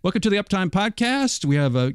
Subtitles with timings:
[0.00, 1.44] Welcome to the Uptime Podcast.
[1.44, 1.94] We have a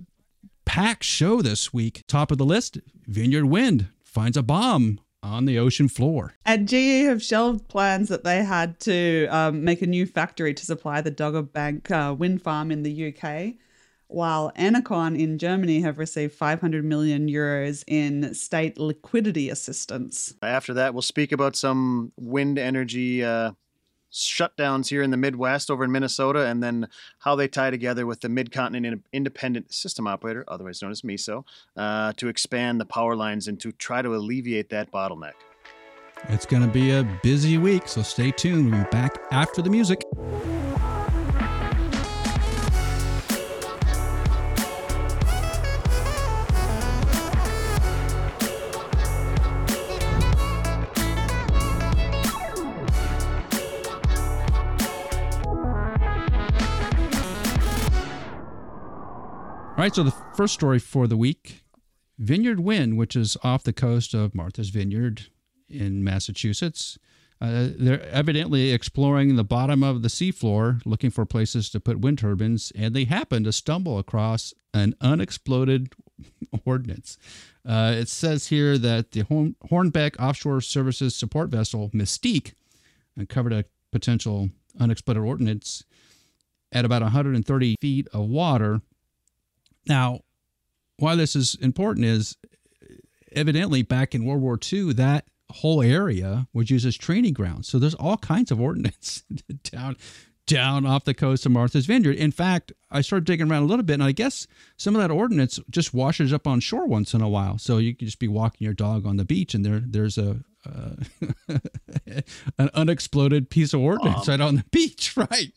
[0.66, 2.04] packed show this week.
[2.06, 6.34] Top of the list Vineyard Wind finds a bomb on the ocean floor.
[6.46, 10.66] And GE have shelved plans that they had to um, make a new factory to
[10.66, 13.54] supply the Dogger Bank uh, wind farm in the UK,
[14.08, 20.34] while Enercon in Germany have received 500 million euros in state liquidity assistance.
[20.42, 23.54] After that, we'll speak about some wind energy uh,
[24.14, 26.88] shutdowns here in the Midwest over in Minnesota, and then
[27.20, 31.44] how they tie together with the Mid-Continent Independent System Operator, otherwise known as MISO,
[31.76, 35.34] uh, to expand the power lines and to try to alleviate that bottleneck.
[36.30, 38.72] It's going to be a busy week, so stay tuned.
[38.72, 40.04] We'll be back after the music.
[59.84, 61.62] Right, so the first story for the week
[62.18, 65.28] Vineyard Wind, which is off the coast of Martha's Vineyard
[65.68, 66.98] in Massachusetts.
[67.42, 72.20] Uh, they're evidently exploring the bottom of the seafloor looking for places to put wind
[72.20, 75.92] turbines, and they happen to stumble across an unexploded
[76.66, 77.18] ordnance.
[77.68, 82.54] Uh, it says here that the Horn- Hornbeck Offshore Services support vessel Mystique
[83.18, 84.50] uncovered a potential
[84.80, 85.84] unexploded ordnance
[86.72, 88.82] at about 130 feet of water
[89.88, 90.22] now,
[90.98, 92.38] why this is important is
[93.32, 97.68] evidently back in World War II, that whole area was used as training grounds.
[97.68, 99.24] So there's all kinds of ordnance
[99.64, 99.98] down
[100.46, 102.18] down off the coast of Martha's Vineyard.
[102.18, 104.46] In fact, I started digging around a little bit, and I guess
[104.76, 107.58] some of that ordnance just washes up on shore once in a while.
[107.58, 110.40] So you could just be walking your dog on the beach, and there there's a
[110.66, 110.96] uh,
[112.58, 115.52] an unexploded piece of ordnance right on the beach, right?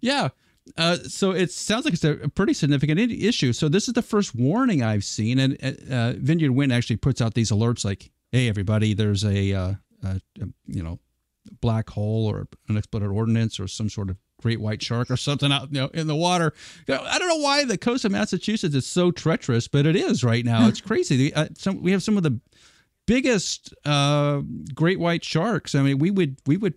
[0.00, 0.28] Yeah.
[0.76, 3.52] Uh, so it sounds like it's a, pretty significant issue.
[3.52, 5.56] So this is the first warning I've seen, and
[5.90, 10.20] uh, Vineyard Wind actually puts out these alerts like, "Hey, everybody, there's a, uh, a,
[10.66, 10.98] you know
[11.60, 15.50] black hole or an exploded ordnance or some sort of great white shark or something
[15.50, 16.52] out you know, in the water."
[16.88, 20.44] I don't know why the coast of Massachusetts is so treacherous, but it is right
[20.44, 20.68] now.
[20.68, 21.34] It's crazy.
[21.34, 22.38] Uh, some, we have some of the
[23.06, 24.42] biggest uh,
[24.74, 25.74] great white sharks.
[25.74, 26.74] I mean, we would we would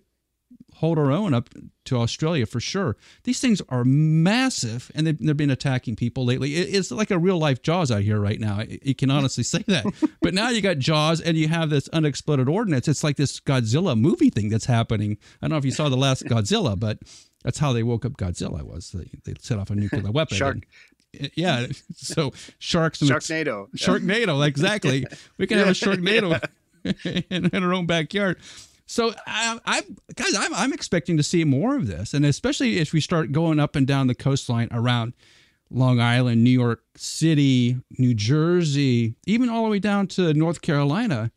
[0.76, 1.48] hold our own up
[1.86, 2.96] to Australia for sure.
[3.24, 6.54] These things are massive, and they've, they've been attacking people lately.
[6.54, 8.62] it's like a real life Jaws out here right now.
[8.82, 9.86] You can honestly say that.
[10.20, 12.88] but now you got Jaws, and you have this unexploded ordnance.
[12.88, 15.16] It's like this Godzilla movie thing that's happening.
[15.40, 16.98] I don't know if you saw the last Godzilla, but
[17.42, 18.62] that's how they woke up Godzilla.
[18.62, 20.36] Was they, they set off a nuclear weapon?
[20.36, 20.54] Shark.
[21.14, 23.68] And, eh, yeah, so sharks and Sharknado.
[23.74, 25.06] Sharknado, exactly.
[25.38, 26.38] We can have a Sharknado
[27.30, 28.38] in, in our own backyard.
[28.86, 29.82] So I, I
[30.14, 33.58] guys, I'm I'm expecting to see more of this, and especially if we start going
[33.58, 35.12] up and down the coastline around
[35.70, 41.32] Long Island, New York City, New Jersey, even all the way down to North Carolina.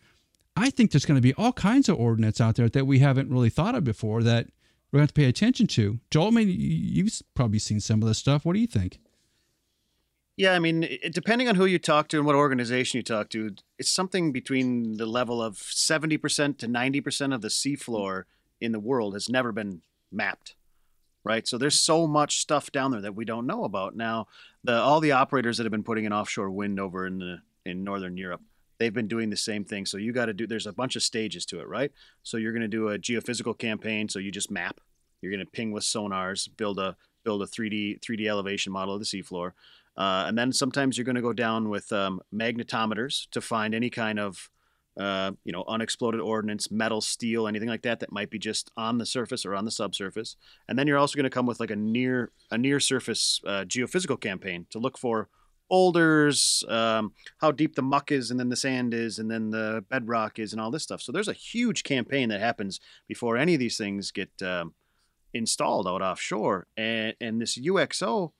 [0.55, 3.31] I think there's going to be all kinds of ordinance out there that we haven't
[3.31, 4.47] really thought of before that
[4.91, 5.99] we're going to, have to pay attention to.
[6.11, 8.45] Joel, I mean, you've probably seen some of this stuff.
[8.45, 8.99] What do you think?
[10.39, 13.55] Yeah, I mean, depending on who you talk to and what organization you talk to,
[13.77, 18.23] it's something between the level of 70% to 90% of the seafloor
[18.61, 19.81] in the world has never been
[20.13, 20.55] mapped.
[21.25, 21.45] Right?
[21.45, 23.97] So there's so much stuff down there that we don't know about.
[23.97, 24.27] Now,
[24.63, 27.83] the all the operators that have been putting in offshore wind over in the in
[27.83, 28.41] northern Europe,
[28.77, 29.85] they've been doing the same thing.
[29.85, 31.91] So you got to do there's a bunch of stages to it, right?
[32.23, 34.79] So you're going to do a geophysical campaign, so you just map.
[35.21, 36.95] You're going to ping with sonars, build a
[37.25, 39.51] build a 3D 3D elevation model of the seafloor.
[39.97, 43.89] Uh, and then sometimes you're going to go down with um, magnetometers to find any
[43.89, 44.49] kind of,
[44.97, 48.97] uh, you know, unexploded ordnance, metal, steel, anything like that that might be just on
[48.97, 50.37] the surface or on the subsurface.
[50.67, 53.65] And then you're also going to come with like a near a near surface uh,
[53.67, 55.27] geophysical campaign to look for
[55.69, 59.85] boulders, um, how deep the muck is, and then the sand is, and then the
[59.89, 61.01] bedrock is, and all this stuff.
[61.01, 64.73] So there's a huge campaign that happens before any of these things get um,
[65.33, 66.67] installed out offshore.
[66.75, 68.31] And and this UXO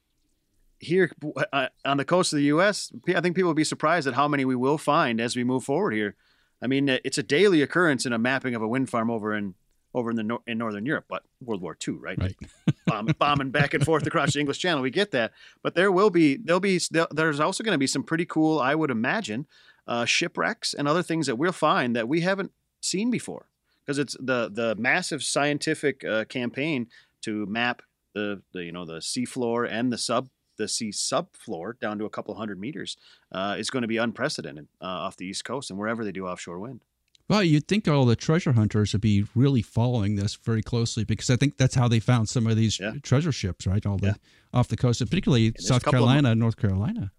[0.79, 1.12] here
[1.53, 4.27] uh, on the coast of the U.S., I think people will be surprised at how
[4.27, 6.15] many we will find as we move forward here.
[6.62, 9.56] I mean, it's a daily occurrence in a mapping of a wind farm over in
[9.94, 12.18] over in the in northern Europe, but World War II, right?
[12.19, 12.36] Right.
[12.86, 14.81] Bomb, bombing back and forth across the English Channel.
[14.81, 15.31] We get that,
[15.63, 16.80] but there will be there'll be
[17.12, 19.48] there's also going to be some pretty cool, I would imagine,
[19.88, 22.51] uh, shipwrecks and other things that we'll find that we haven't
[22.81, 23.48] seen before
[23.86, 26.88] because it's the the massive scientific uh, campaign
[27.21, 27.81] to map
[28.13, 32.09] the, the you know the seafloor and the sub the sea subfloor down to a
[32.11, 32.95] couple hundred meters
[33.31, 36.27] uh, is going to be unprecedented uh, off the East Coast and wherever they do
[36.27, 36.81] offshore wind.
[37.27, 41.29] Well, you'd think all the treasure hunters would be really following this very closely because
[41.29, 42.94] I think that's how they found some of these Yeah.
[43.03, 43.83] treasure ships, right?
[43.85, 44.13] All the Yeah.
[44.53, 46.23] off the coast, and particularly South couple of 'em.
[46.23, 47.12] Carolina, North Carolina.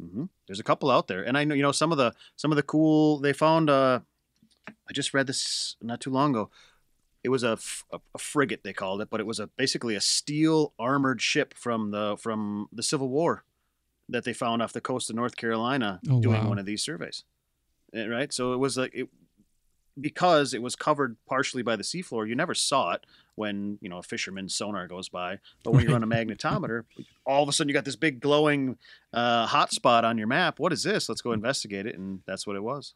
[0.00, 2.50] hmm There's a couple out there, and I know you know some of the some
[2.52, 3.20] of the cool.
[3.20, 3.70] They found.
[3.70, 4.00] uh
[4.88, 6.50] I just read this not too long ago.
[7.24, 9.94] It was a, f- a- a frigate they called it, but it was a basically
[9.94, 13.44] a steel armored ship from the from the Civil War
[14.08, 16.48] that they found off the coast of North Carolina Oh, doing wow.
[16.48, 17.24] one of these surveys.
[17.94, 19.08] Eh, Right, so it was like it,
[20.00, 22.26] because it was covered partially by the seafloor.
[22.26, 23.04] You never saw it
[23.34, 26.84] when you know a fisherman's sonar goes by, but when you're on a magnetometer,
[27.26, 28.78] all of a sudden you got this big glowing
[29.12, 30.58] uh, hot spot on your map.
[30.58, 31.08] What is this?
[31.08, 32.94] Let's go investigate it, and that's what it was.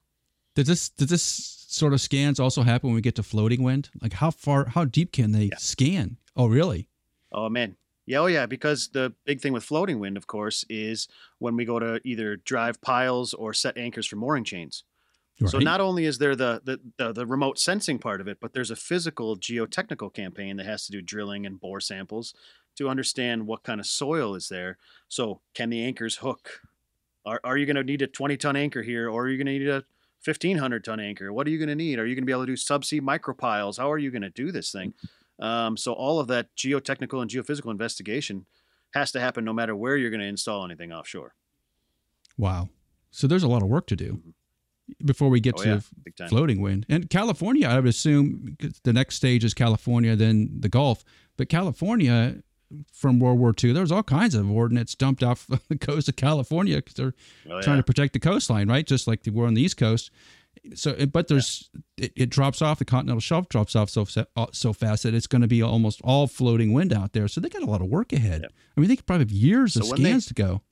[0.57, 1.23] Does this does this
[1.69, 3.91] sort of scans also happen when we get to floating wind?
[4.01, 5.57] Like how far, how deep can they Yeah.
[5.59, 6.17] scan?
[6.35, 6.89] Oh, really?
[7.31, 7.77] Oh man.
[8.07, 11.09] Yeah, oh yeah, because the big thing with floating wind, of course, is
[11.39, 14.85] when we go to either drive piles or set anchors for mooring chains.
[15.45, 18.55] So not only is there the, the the the remote sensing part of it, but
[18.55, 22.33] there's a physical geotechnical campaign that has to do drilling and bore samples
[22.77, 24.79] to understand what kind of soil is there.
[25.09, 26.63] So can the anchors hook?
[27.27, 29.47] Are are you going to need a 20 ton anchor here, or are you going
[29.47, 29.85] to need a
[30.27, 31.33] 1500 ton anchor?
[31.33, 31.99] What are you going to need?
[31.99, 33.79] Are you going to be able to do subsea micropiles?
[33.79, 34.95] How are you going to do this thing?
[35.39, 38.47] Um, so all of that geotechnical and geophysical investigation
[38.95, 41.35] has to happen no matter where you're going to install anything offshore.
[42.37, 42.69] wow.
[43.11, 44.21] So there's a lot of work to do
[45.05, 45.83] before we get Oh to
[46.19, 46.85] yeah, floating wind.
[46.89, 51.03] And California, I would assume the next stage is California, then the Gulf.
[51.37, 52.43] But California,
[52.93, 56.17] from World War II, there was all kinds of ordnance dumped off the coast of
[56.17, 57.15] California because they're
[57.51, 58.87] Oh, trying to protect the coastline, right?
[58.87, 60.11] Just like they were on the East Coast.
[60.75, 62.79] So, but there's it, it drops off.
[62.79, 66.01] The continental shelf drops off so uh, so fast that it's going to be almost
[66.03, 67.29] all floating wind out there.
[67.29, 68.43] So they got a lot of work ahead.
[68.43, 68.53] Yep.
[68.77, 70.63] I mean, they could probably have years of So they- scans to go.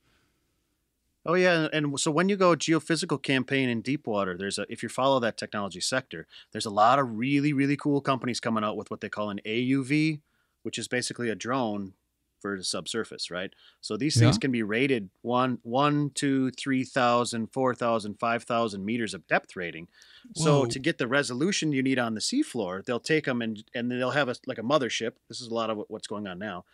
[1.27, 4.65] Oh yeah, and so when you go a geophysical campaign in deep water, there's a
[4.69, 8.63] if you follow that technology sector, there's a lot of really really cool companies coming
[8.63, 10.19] out with what they call an AUV,
[10.65, 11.93] which is basically a drone
[12.41, 13.53] for the subsurface, right?
[13.81, 14.39] So these things Yeah.
[14.39, 19.55] can be rated one, one, two, three thousand, four thousand, five thousand meters of depth
[19.55, 19.87] rating.
[20.35, 20.65] So Whoa.
[20.65, 24.11] to get the resolution you need on the seafloor, they'll take them and and they'll
[24.11, 25.13] have a like a mothership.
[25.29, 26.65] This is a lot of what's going on now.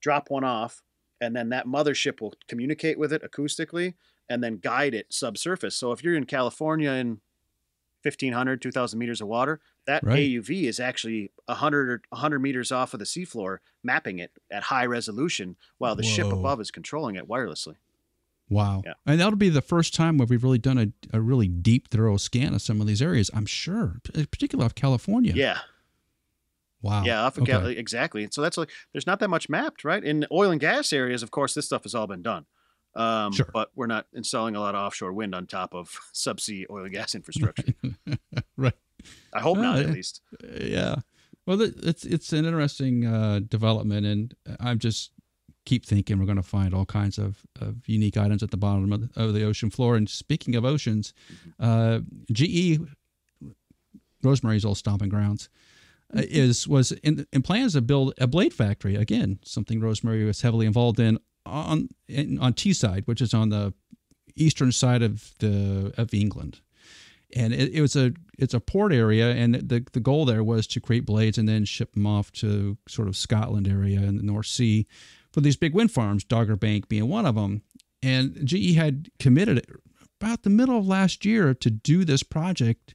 [0.00, 0.82] Drop one off,
[1.20, 3.94] and then that mothership will communicate with it acoustically
[4.28, 5.76] and then guide it subsurface.
[5.76, 7.20] So if you're in California in
[8.04, 10.18] 1500, 2000 meters of water, that Right.
[10.18, 14.86] AUV is actually 100 or 100 meters off of the seafloor, mapping it at high
[14.86, 17.76] resolution while the ship above is controlling it wirelessly.
[18.50, 18.82] Wow.
[18.84, 18.92] Yeah.
[19.06, 22.18] And that'll be the first time where we've really done a, a really deep, thorough
[22.18, 25.32] scan of some of these areas, I'm sure, particularly off California.
[25.34, 25.58] Yeah.
[26.82, 27.04] Wow.
[27.04, 27.52] Yeah, off of Okay.
[27.52, 28.28] Cal- exactly.
[28.30, 30.04] So that's like there's not that much mapped, right?
[30.04, 32.44] In oil and gas areas, of course, this stuff has all been done.
[32.96, 33.48] Um, Sure.
[33.52, 36.92] But we're not installing a lot of offshore wind on top of subsea oil and
[36.92, 37.74] gas infrastructure.
[38.56, 38.74] right.
[39.32, 40.22] I hope not, at least.
[40.60, 40.96] Yeah.
[41.46, 45.10] Well, it's it's an interesting uh, development, and I'm just
[45.64, 48.92] keep thinking we're going to find all kinds of, of unique items at the bottom
[48.92, 49.96] of the, of the ocean floor.
[49.96, 51.14] And speaking of oceans,
[51.58, 52.00] uh,
[52.32, 52.80] GE,
[54.22, 55.48] Rosemary's old stomping grounds,
[56.14, 60.42] uh, is was in, in plans to build a blade factory again, something Rosemary was
[60.42, 63.72] heavily involved in on in, on Teesside, which is on the
[64.36, 66.60] eastern side of the of England.
[67.36, 70.66] And it, it was a it's a port area and the the goal there was
[70.68, 74.22] to create blades and then ship them off to sort of Scotland area and the
[74.22, 74.86] North Sea
[75.32, 77.62] for these big wind farms Dogger Bank being one of them.
[78.02, 79.66] And GE had committed
[80.20, 82.94] about the middle of last year to do this project.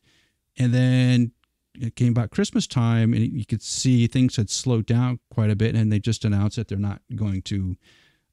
[0.57, 1.31] And then
[1.73, 5.55] it came about Christmas time and you could see things had slowed down quite a
[5.55, 7.77] bit and they just announced that they're not going to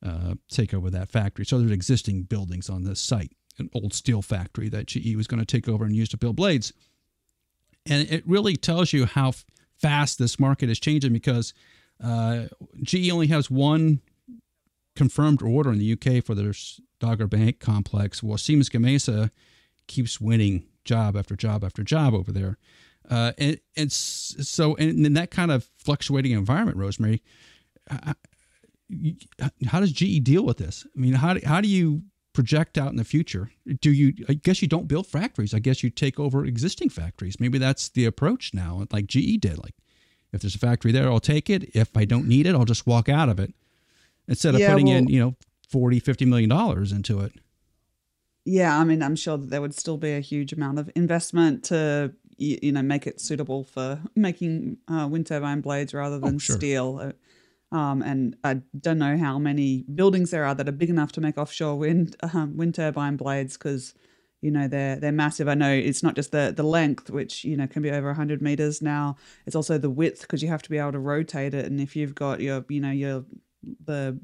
[0.04, 4.22] uh, take over that factory so there's existing buildings on this site an old steel
[4.22, 6.72] factory that GE was going to take over and use to build blades.
[7.86, 9.44] And it really tells you how f-
[9.78, 11.54] fast this market is changing because
[12.02, 12.44] uh,
[12.82, 14.00] GE only has one
[14.94, 16.52] confirmed order in the UK for their
[16.98, 19.30] Dogger Bank complex, while Siemens Gamesa
[19.86, 22.58] keeps winning job after job after job over there.
[23.08, 23.94] Uh, and it's
[24.48, 27.22] so in, that kind of fluctuating environment, Rosemary,
[29.66, 30.86] how does GE deal with this?
[30.96, 32.02] I mean, how do, how do you
[32.32, 33.50] project out in the future?
[33.80, 34.12] Do you?
[34.28, 35.54] I guess you don't build factories.
[35.54, 37.40] I guess you take over existing factories.
[37.40, 39.58] Maybe that's the approach now, like GE did.
[39.58, 39.74] Like,
[40.32, 41.70] if there's a factory there, I'll take it.
[41.74, 43.54] If I don't need it, I'll just walk out of it
[44.28, 45.34] instead of Yeah, putting in you know
[45.68, 47.32] 40 50 million dollars into it.
[48.44, 51.64] Yeah, I mean, I'm sure that there would still be a huge amount of investment
[51.64, 56.56] to you know make it suitable for making uh, wind turbine blades rather than sure.
[56.56, 57.12] steel.
[57.72, 61.20] Um, and I don't know how many buildings there are that are big enough to
[61.20, 63.94] make offshore wind um, wind turbine blades because
[64.40, 65.48] you know they're they're massive.
[65.48, 68.40] I know it's not just the the length, which you know can be over 100
[68.40, 69.16] meters now.
[69.46, 71.66] It's also the width because you have to be able to rotate it.
[71.66, 73.24] And if you've got your you know your
[73.84, 74.20] the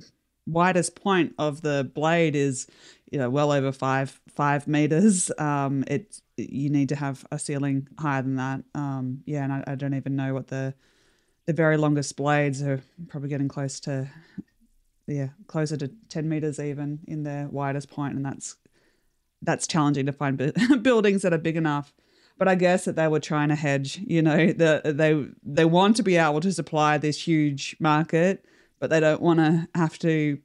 [0.47, 2.67] widest point of the blade is
[3.11, 5.31] you know well over five five meters.
[5.39, 8.63] Um, it you need to have a ceiling higher than that.
[8.75, 10.75] Um, yeah, and I, I don't even know what the
[11.47, 14.09] the very longest blades are probably getting close to
[15.07, 18.57] yeah closer to 10 meters even in their widest point and that's
[19.43, 20.37] that's challenging to find
[20.83, 21.93] buildings that are big enough.
[22.39, 25.97] But i guess that they were trying to hedge you know the, they they want
[25.97, 28.45] to be able to supply this huge market
[28.81, 30.39] but they don't want to have to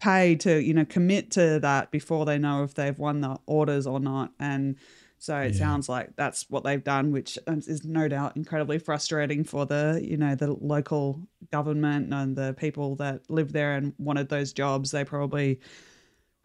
[0.00, 3.86] pay to you know commit to that before they know if they've won the orders
[3.86, 4.32] or not.
[4.40, 4.76] And
[5.20, 5.58] so it yeah.
[5.58, 10.00] sounds like that's what they've done, which um, is no doubt incredibly frustrating for the
[10.02, 11.20] you know the local
[11.52, 14.90] government and the people that lived there and wanted those jobs.
[14.90, 15.60] They probably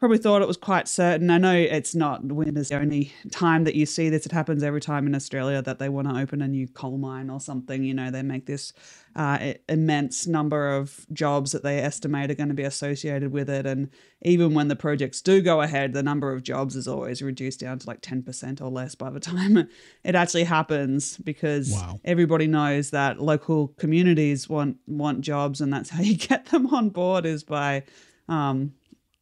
[0.05, 1.31] probably thought it was quite certain.
[1.31, 4.27] I know it's not winter's the only time that you see this.
[4.27, 7.31] It happens every time in Australia that they want to open a new coal mine
[7.31, 7.83] or something.
[7.83, 8.71] You know, they make this
[9.15, 13.65] uh, immense number of jobs that they estimate are going to be associated with it.
[13.65, 13.89] And
[14.21, 17.79] even when the projects do go ahead, the number of jobs is always reduced down
[17.79, 19.67] to like 10% or less by the time
[20.03, 21.99] it actually happens because wow.
[22.05, 26.89] everybody knows that local communities want want jobs and that's how you get them on
[26.89, 27.81] board is by
[28.27, 28.73] um,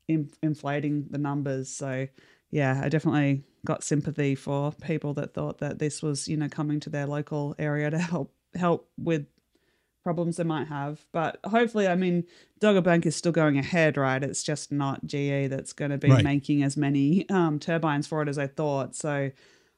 [0.08, 1.70] in, inflating the numbers.
[1.70, 2.08] So
[2.52, 6.80] yeah, I definitely got sympathy for people that thought that this was you know coming
[6.82, 9.26] to their local area to help help with
[10.04, 11.06] problems they might have.
[11.12, 12.26] But hopefully, I mean,
[12.60, 14.22] Dogger Bank is still going ahead, right?
[14.22, 16.24] It's just not GE that's going to be right.
[16.24, 18.96] making as many um, turbines for it as I thought.
[18.96, 19.32] So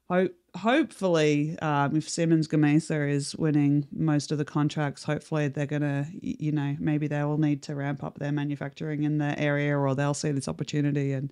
[0.10, 6.08] hope hopefully, um, if Siemens Gamesa is winning most of the contracts, hopefully they're gonna,
[6.22, 9.94] you know, maybe they will need to ramp up their manufacturing in the area, or
[9.96, 11.14] they'll see this opportunity.
[11.14, 11.32] And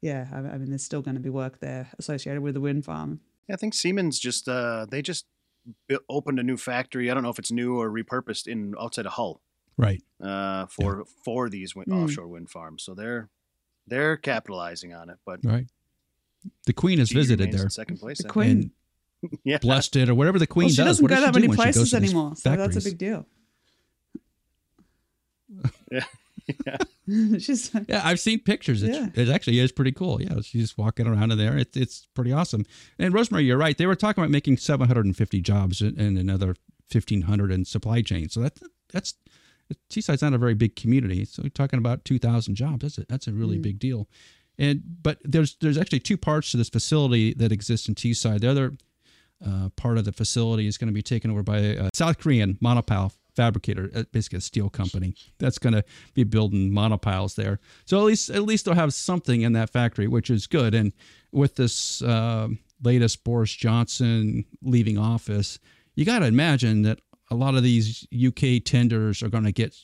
[0.00, 2.84] yeah, I, I mean, there's still going to be work there associated with the wind
[2.84, 3.20] farm.
[3.48, 5.26] Yeah, I think Siemens just uh, they just
[6.08, 7.10] opened a new factory.
[7.10, 9.40] I don't know if it's new or repurposed in outside of Hull,
[9.76, 10.02] right?
[10.22, 11.04] Uh, for yeah.
[11.24, 12.04] for these wind, mm.
[12.04, 12.82] offshore wind farms.
[12.84, 13.28] So they're
[13.86, 15.66] they're capitalizing on it, but right
[16.66, 17.68] the Queen has visited there.
[17.68, 18.18] second place.
[18.18, 18.72] The Queen.
[19.44, 19.58] yeah.
[19.58, 20.86] Blessed it or whatever the Queen well, she does.
[20.98, 23.26] doesn't go that many places anymore, so that's a big deal.
[25.90, 26.04] yeah.
[26.66, 26.76] Yeah.
[27.38, 28.82] she's yeah, I've seen pictures.
[28.82, 29.08] It's, yeah.
[29.14, 30.20] it actually is pretty cool.
[30.20, 31.56] Yeah, she's just walking around in there.
[31.56, 32.66] It's it's pretty awesome.
[32.98, 33.78] And Rosemary, you're right.
[33.78, 36.56] They were talking about making 750 jobs and another
[36.90, 38.28] 1500 in supply chain.
[38.28, 38.60] So that's
[38.92, 39.14] that's
[39.90, 41.24] Teesside's not a very big community.
[41.24, 42.82] So we're talking about 2,000 jobs.
[42.82, 43.62] That's a, that's a really mm.
[43.62, 44.08] big deal.
[44.62, 48.42] And but there's there's actually two parts to this facility that exists in Teesside.
[48.42, 48.72] The other
[49.44, 52.54] uh, part of the facility is going to be taken over by a South Korean
[52.62, 55.82] monopile fabricator, uh, basically a steel company that's going to
[56.14, 57.58] be building monopiles there.
[57.86, 60.76] So at least at least they'll have something in that factory, which is good.
[60.76, 60.92] And
[61.32, 62.46] with this uh,
[62.80, 65.58] latest Boris Johnson leaving office,
[65.96, 67.00] you got to imagine that
[67.32, 69.74] a lot of these UK tenders are going to get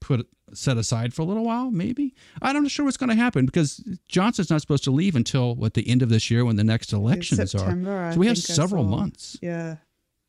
[0.00, 2.14] put set aside for a little while, maybe.
[2.42, 5.74] I'm not sure what's going to happen because Johnson's not supposed to leave until what
[5.74, 8.12] the end of this year when the next elections September, are.
[8.12, 9.38] So we have several months.
[9.42, 9.76] Yeah.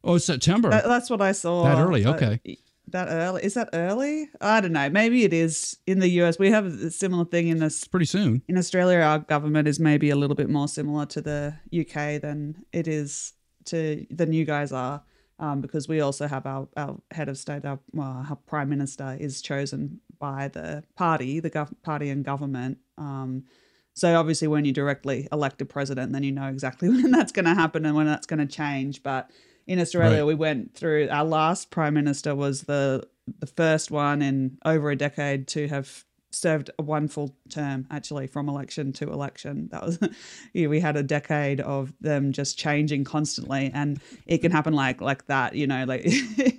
[0.03, 0.69] Oh, September.
[0.69, 1.63] That, that's what I saw.
[1.63, 2.39] That early, okay.
[2.87, 4.29] that early is that early?
[4.39, 4.89] I don't know.
[4.89, 6.39] Maybe it is in the US.
[6.39, 7.85] We have a similar thing in this.
[7.85, 8.99] Pretty soon in Australia.
[8.99, 13.33] Our government is maybe a little bit more similar to the UK than it is
[13.65, 15.03] to than you guys are
[15.39, 19.17] um, because we also have our, our head of state, our, well, our prime minister
[19.19, 22.77] is chosen by the party, the gov- party and government.
[22.97, 23.45] Um,
[23.93, 27.45] so obviously, when you directly elect a president, then you know exactly when that's going
[27.45, 29.03] to happen and when that's going to change.
[29.03, 29.29] But
[29.67, 30.27] in Australia, right.
[30.27, 33.07] we went through our last prime minister was the
[33.39, 38.49] the first one in over a decade to have served one full term actually from
[38.49, 39.69] election to election.
[39.71, 39.99] That was
[40.53, 45.01] yeah, we had a decade of them just changing constantly and it can happen like
[45.01, 46.05] like that, you know, like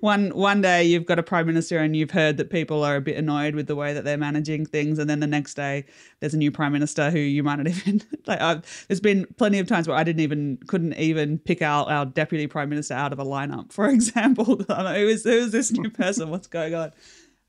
[0.00, 3.00] one one day you've got a prime minister and you've heard that people are a
[3.00, 5.84] bit annoyed with the way that they're managing things and then the next day
[6.20, 9.58] there's a new prime minister who you might not even like I've, there's been plenty
[9.58, 13.12] of times where I didn't even couldn't even pick out our deputy prime minister out
[13.12, 16.92] of a lineup for example who is who is this new person what's going on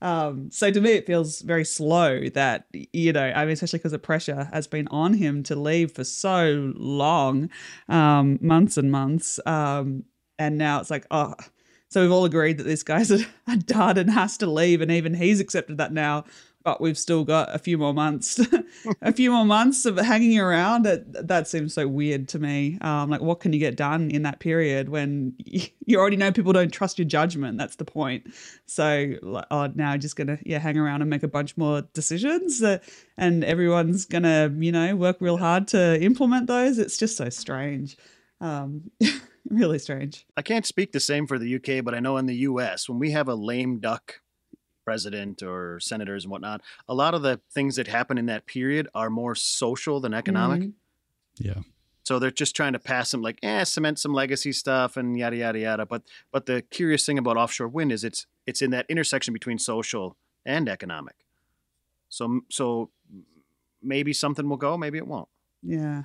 [0.02, 3.92] um, so to me, it feels very slow that, you know, I mean, especially because
[3.92, 7.50] the pressure has been on him to leave for so long,
[7.88, 9.38] um, months and months.
[9.46, 10.02] Um,
[10.40, 11.34] and now it's like, oh,
[11.92, 14.80] so we've all agreed that this guy's a, a dud and has to leave.
[14.80, 16.24] And even he's accepted that now.
[16.64, 18.40] but we've still got a few more months,
[19.02, 20.84] a few more months of hanging around.
[20.84, 22.78] That that seems so weird to me.
[22.80, 26.54] Um, like, what can you get done in that period when you already know people
[26.54, 27.58] don't trust your judgment?
[27.58, 28.32] That's the point.
[28.64, 29.14] So,
[29.50, 32.78] oh, now just gonna yeah hang around and make a bunch more decisions, uh,
[33.18, 36.78] and everyone's gonna you know work real hard to implement those.
[36.78, 37.96] It's just so strange.
[38.40, 38.90] Um,
[39.50, 40.26] really strange.
[40.36, 42.98] I can't speak the same for the UK, but I know in the US, when
[42.98, 44.20] we have a lame duck
[44.84, 48.88] president or senators and whatnot, a lot of the things that happen in that period
[48.94, 50.62] are more social than economic.
[50.62, 51.46] Mm-hmm.
[51.46, 51.62] Yeah.
[52.04, 55.36] So they're just trying to pass some like, eh, cement some legacy stuff and yada
[55.36, 55.86] yada yada.
[55.86, 59.58] But but the curious thing about offshore wind is it's it's in that intersection between
[59.58, 61.14] social and economic.
[62.08, 62.90] So so
[63.80, 65.28] maybe something will go, maybe it won't.
[65.62, 66.02] Yeah.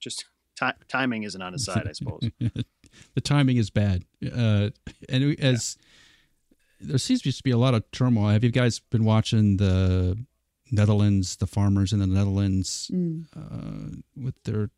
[0.00, 0.24] Just
[0.62, 2.28] ti- timing isn't on his side, I suppose.
[2.40, 4.04] the timing is bad.
[4.24, 4.70] Uh,
[5.08, 5.76] and we- as
[6.80, 8.28] there seems to be a lot of turmoil.
[8.28, 10.18] Have you guys been watching the
[10.70, 13.26] Netherlands, the farmers in the Netherlands Mm.
[13.36, 14.70] uh, with their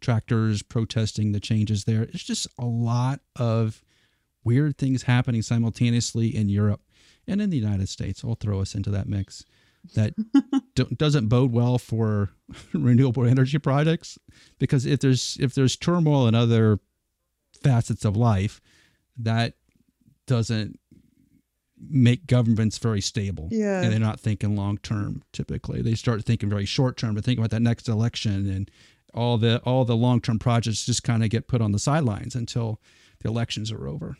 [0.00, 2.02] tractors protesting the changes there?
[2.02, 3.82] It's just a lot of
[4.44, 6.80] weird things happening simultaneously in Europe
[7.26, 8.22] and in the United States.
[8.24, 9.44] I'll throw us into that mix.
[9.94, 10.14] That
[10.74, 12.30] do- doesn't bode well for
[12.72, 14.18] renewable energy projects
[14.58, 16.80] because if there's if there's turmoil in other
[17.62, 18.60] facets of life,
[19.18, 19.54] that
[20.26, 20.78] doesn't
[21.78, 23.48] make governments very stable.
[23.50, 23.82] Yeah.
[23.82, 25.82] And they're not thinking long term typically.
[25.82, 28.70] They start thinking very short term to think about that next election and
[29.14, 32.34] all the all the long term projects just kind of get put on the sidelines
[32.34, 32.80] until
[33.20, 34.16] the elections are over.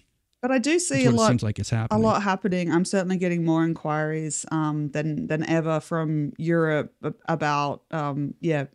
[0.47, 1.27] But I do see a lot.
[1.27, 2.05] seems like it's a happening.
[2.05, 2.71] lot happening.
[2.71, 6.95] I'm certainly getting more inquiries um, than than ever from Europe
[7.27, 8.67] about um, yeah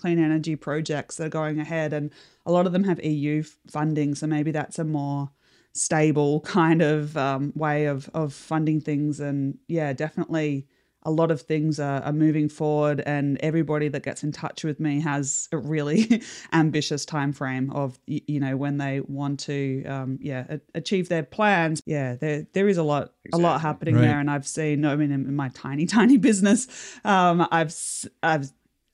[0.00, 2.10] clean energy projects that are going ahead, and
[2.46, 5.30] a lot of them have EU funding, so maybe that's a more
[5.74, 9.20] stable kind of um, way of of funding things.
[9.20, 10.66] And yeah, definitely
[11.04, 14.78] a lot of things are, are moving forward, and everybody that gets in touch with
[14.80, 20.18] me has a really ambitious time frame of you know when they want to um,
[20.20, 21.82] yeah a- achieve their plans.
[21.86, 24.02] Yeah, there there is a lot a lot happening Right.
[24.02, 24.84] there, and I've seen.
[24.84, 26.68] I mean, in my tiny tiny business,
[27.04, 27.74] um, I've
[28.22, 28.50] I've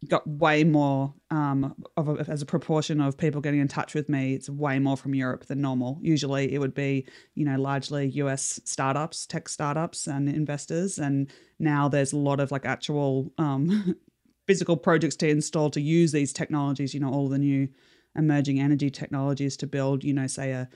[0.06, 4.08] got way more um, of a, as a proportion of people getting in touch with
[4.08, 4.34] me.
[4.34, 5.98] It's way more from Europe than normal.
[6.00, 10.98] Usually, it would be you know largely US startups, tech startups, and investors.
[10.98, 11.28] And
[11.58, 13.96] now there's a lot of like actual um,
[14.46, 16.94] physical projects to install to use these technologies.
[16.94, 17.68] You know, all the new
[18.16, 20.04] emerging energy technologies to build.
[20.04, 20.68] You know, say a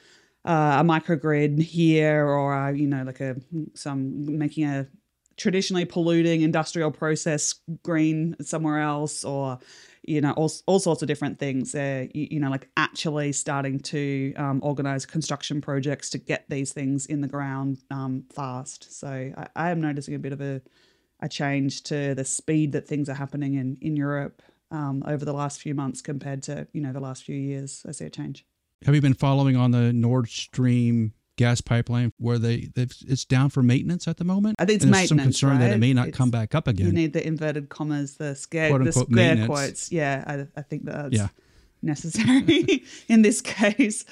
[0.44, 3.36] uh, a microgrid here, or uh, you know, like a
[3.74, 4.88] some making a
[5.36, 9.58] traditionally polluting industrial process green somewhere else, or
[10.02, 11.72] you know, all, all sorts of different things.
[11.72, 16.72] They're you, you know, like actually starting to um, organize construction projects to get these
[16.72, 18.98] things in the ground um, fast.
[18.98, 20.60] So I, I am noticing a bit of a
[21.20, 24.42] a change to the speed that things are happening in in Europe
[24.72, 27.84] um, over the last few months compared to you know the last few years.
[27.88, 28.44] I see a change.
[28.84, 33.50] Have you been following on the Nord Stream gas pipeline where they they've, it's down
[33.50, 34.56] for maintenance at the moment?
[34.58, 36.68] I think it's and there's some concern that it may not It's- come back up
[36.68, 36.86] again.
[36.86, 39.90] You need the inverted commas, the scare, Quote, the square quotes.
[39.92, 41.28] Yeah, I, I think that's Yeah.
[41.82, 44.04] necessary in this case.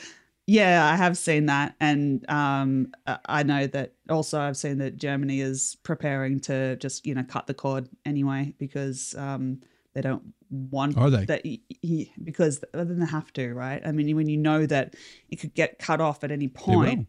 [0.46, 4.96] Yeah, I have seen that, and um, I- I know that also I've seen that
[4.96, 9.60] Germany is preparing to just you know cut the cord anyway because um,
[9.94, 11.24] they don't want Are they?
[11.26, 13.80] that y- y- because then they have to, right?
[13.84, 14.94] I mean, when you know that
[15.28, 17.06] it could get cut off at any point,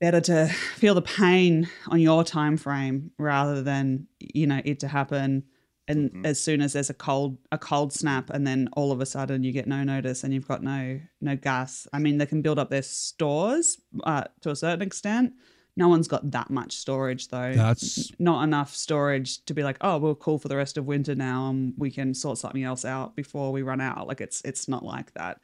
[0.00, 4.88] better to feel the pain on your time frame rather than you know it to
[4.88, 5.44] happen
[5.88, 6.26] and Mhm.
[6.26, 9.42] as soon as there's a cold a cold snap and then all of a sudden
[9.44, 12.58] you get no notice and you've got no no gas i mean they can build
[12.58, 15.32] up their stores uh, to a certain extent
[15.76, 17.54] no one's got that much storage though.
[17.54, 21.14] That's- not enough storage to be like oh we're cool for the rest of winter
[21.14, 24.06] now and we can sort something else out before we run out.
[24.06, 25.40] Like it's it's not like that.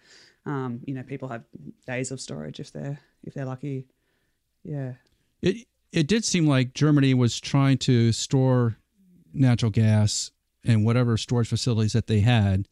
[0.47, 1.45] Um you know people have
[1.87, 3.87] days of storage if they're if they're lucky.
[4.65, 4.95] Yeah.
[5.43, 8.77] It it did seem like Germany was trying to store
[9.33, 10.31] natural gas
[10.65, 12.69] and whatever storage facilities that they had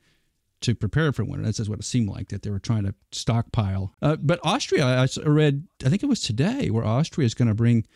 [0.63, 1.45] to prepare for winter.
[1.45, 3.95] That's just what it seemed like that they were trying to stockpile.
[4.01, 7.55] Uh, but Austria, I read, I think it was today, where Austria is going to
[7.55, 7.87] bring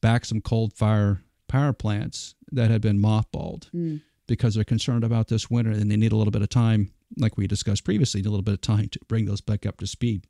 [0.00, 4.00] back some cold fire power plants that had been mothballed Mm.
[4.26, 7.36] because they're concerned about this winter and they need a little bit of time, like
[7.36, 10.26] we discussed previously, a little bit of time to bring those back up to speed.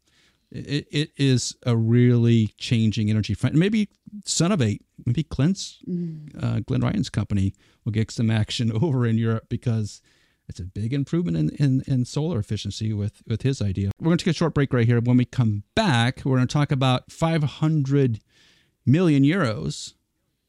[0.53, 3.55] It, it is a really changing energy front.
[3.55, 3.88] Maybe
[4.24, 5.79] Sonovate, maybe Clint's,
[6.40, 10.00] uh, Glenn Ryan's company will get some action over in Europe because
[10.50, 13.90] it's a big improvement in, in, in solar efficiency with, with his idea.
[13.98, 15.00] We're going to take a short break right here.
[15.00, 18.20] When we come back, we're going to talk about 500
[18.84, 19.94] million euros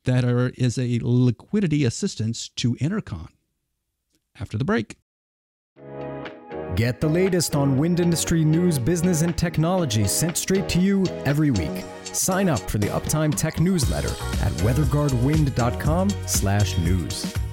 [0.05, 3.29] that are, is a liquidity assistance to Enercon.
[4.39, 4.97] After the break.
[6.75, 11.51] Get the latest on wind industry news, business, and technology sent straight to you every
[11.51, 11.83] week.
[12.05, 17.50] Sign up for the Uptime Tech newsletter at weatherguardwind.com/news.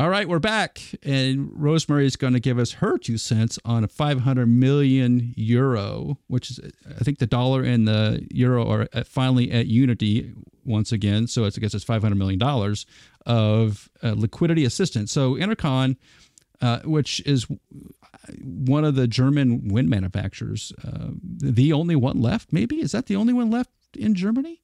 [0.00, 3.82] All right, we're back, and Rosemary is going to give us her two cents on
[3.82, 9.08] a 500 million euro, which is, I think, the dollar and the euro are at,
[9.08, 10.34] finally at unity
[10.64, 11.26] once again.
[11.26, 12.86] So it's, I guess it's 500 million dollars
[13.26, 15.10] of uh, liquidity assistance.
[15.10, 15.96] So Enercon,
[16.60, 17.48] uh, which is
[18.40, 22.52] one of the German wind manufacturers, uh, the only one left.
[22.52, 24.62] Maybe is that the only one left in Germany?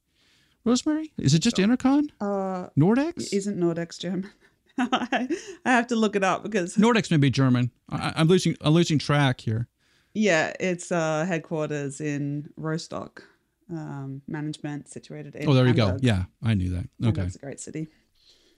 [0.63, 2.09] Rosemary, is it just Enercon?
[2.21, 3.33] Uh, Nordex?
[3.33, 4.31] isn't Nordex German?
[4.77, 5.27] I
[5.65, 7.71] have to look it up because Nordex may be German.
[7.89, 9.67] I, I'm losing I'm losing track here.
[10.13, 13.23] yeah, it's uh, headquarters in Rostock.
[13.71, 15.49] Um, management situated in.
[15.49, 15.97] Oh, there you go.
[15.99, 16.87] Yeah, I knew that.
[17.01, 17.05] Okay.
[17.21, 17.87] Hamburg's a great city.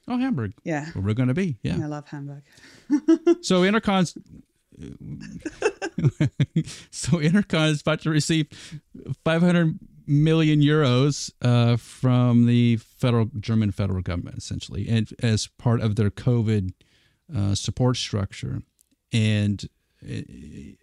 [0.09, 0.53] Oh, Hamburg.
[0.65, 1.57] Yeah, Where we're going to be.
[1.63, 1.75] Yeah.
[1.81, 2.43] I love Hamburg.
[3.41, 4.17] So Enercon's.
[6.91, 8.47] so Enercon is about to receive
[9.23, 15.95] 500 million euros uh, from the federal German federal government, essentially, and as part of
[15.95, 16.71] their COVID
[17.35, 18.61] uh, support structure.
[19.11, 19.63] And
[20.01, 20.77] it,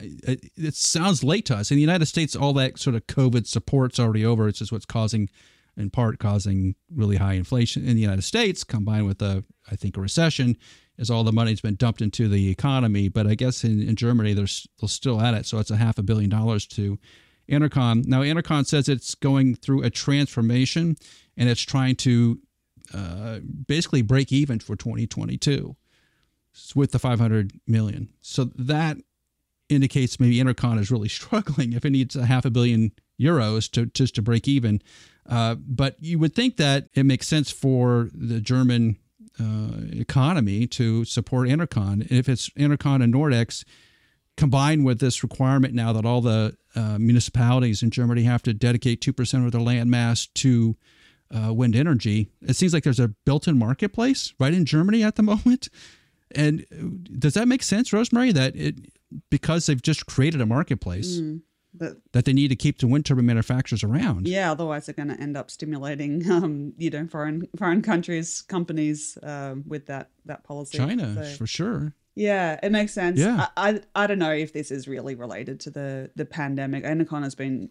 [0.00, 1.70] it, it sounds late to us.
[1.70, 4.48] In the United States, all that sort of COVID support's already over.
[4.48, 5.28] It's just what's causing,
[5.76, 9.96] in part, causing really high inflation in the United States, combined with a, I think,
[9.96, 10.56] a recession,
[10.98, 13.08] is all the money's been dumped into the economy.
[13.08, 14.46] But I guess in, in Germany, they're,
[14.80, 15.46] they're still at it.
[15.46, 16.98] So it's a half a billion dollars to
[17.48, 18.06] Enercon.
[18.06, 20.96] Now, Enercon says it's going through a transformation
[21.36, 22.40] and it's trying to
[22.94, 25.76] uh, basically break even for 2022
[26.74, 28.08] with the 500 million.
[28.20, 28.98] So that
[29.68, 33.86] indicates maybe Enercon is really struggling if it needs a half a billion euros to
[33.86, 34.82] just to break even.
[35.28, 38.96] Uh, but you would think that it makes sense for the German
[39.38, 42.10] uh, economy to support Enercon.
[42.10, 43.64] If it's Enercon and Nordex
[44.38, 49.00] combined with this requirement now that all the uh, municipalities in Germany have to dedicate
[49.02, 50.76] 2% of their land mass to
[51.30, 55.16] uh, wind energy, it seems like there's a built in marketplace right in Germany at
[55.16, 55.68] the moment.
[56.30, 56.84] And uh,
[57.18, 58.32] does that make sense, Rosemary?
[58.32, 58.76] That it
[59.30, 61.20] because they've just created a marketplace
[61.74, 64.28] But that they need to keep the wind turbine manufacturers around.
[64.28, 69.16] yeah, otherwise they're going to end up stimulating, um, you know, foreign foreign countries, companies
[69.22, 70.78] um, with that that policy.
[70.78, 71.94] China So- for sure.
[72.18, 73.20] Yeah, it makes sense.
[73.20, 73.46] Yeah.
[73.56, 76.84] I, I I don't know if this is really related to the the pandemic.
[76.84, 77.70] Enercon has been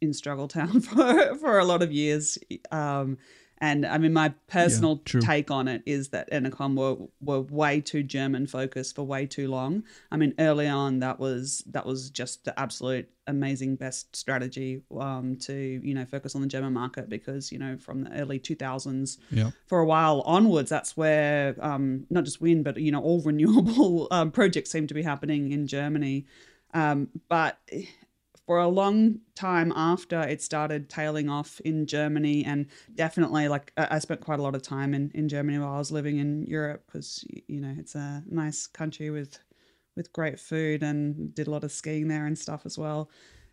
[0.00, 2.36] in struggle town for for a lot of years.
[2.72, 3.18] Um
[3.58, 5.20] and I mean my personal true.
[5.20, 9.48] take on it is that Enercon were were way too German focused for way too
[9.48, 9.84] long.
[10.10, 15.36] I mean early on that was that was just the absolute amazing best strategy um
[15.36, 19.18] to, you know, focus on the German market because, you know, from the early 2000s
[19.30, 19.50] Yeah.
[19.66, 24.08] for a while onwards, that's where um, not just wind, but you know all renewable
[24.10, 26.26] um, projects seem to be happening in Germany.
[26.74, 27.58] Um, but
[28.46, 33.98] for a long time after it started tailing off in Germany, and definitely like I
[33.98, 36.84] spent quite a lot of time in, in Germany while I was living in Europe
[36.86, 39.38] because you know it's a nice country with
[39.96, 43.10] with great food and did a lot of skiing there and stuff as well.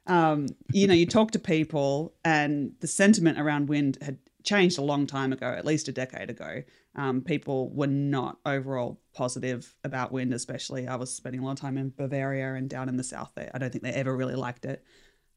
[0.08, 4.82] Um, you know, you talk to people, and the sentiment around wind had changed a
[4.82, 6.63] long time ago, at least a decade ago.
[6.95, 10.88] Um, people were not overall positive about wind, especially.
[10.88, 13.51] I was spending a lot of time in Bavaria and down in the south there.
[13.54, 14.84] I don't think they ever really liked it.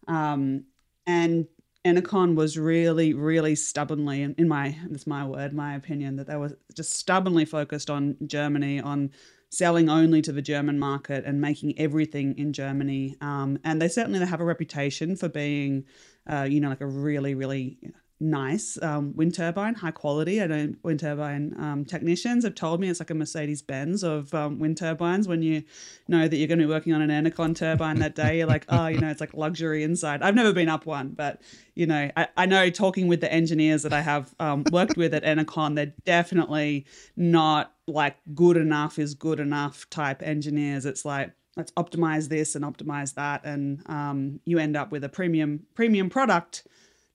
[0.09, 0.65] Um,
[1.07, 1.47] and
[1.85, 6.59] Enercon was really, really stubbornly, in my that's my word, my opinion, that they were
[6.75, 9.11] just stubbornly focused on Germany, on
[9.51, 13.15] selling only to the German market and making everything in Germany.
[13.21, 15.85] Um, and they certainly have a reputation for being,
[16.27, 17.79] uh, you know, like a really, really
[18.21, 20.41] nice um, wind turbine, high quality.
[20.41, 24.33] I know wind turbine um, technicians have told me it's like a Mercedes Benz of
[24.35, 25.29] um, wind turbines.
[25.29, 25.65] When you
[26.09, 28.65] know that you're going to be working on an Enercon turbine that day, you're like,
[28.69, 30.23] oh, you know, it's like luxury inside.
[30.23, 31.43] I've never been up one, but
[31.75, 35.13] you know, I, I know talking with the engineers that I have um, worked with
[35.13, 40.87] at Enercon, they're definitely not like good enough is good enough type engineers.
[40.87, 45.09] It's like let's optimize this and optimize that, and um, you end up with a
[45.09, 46.67] premium premium product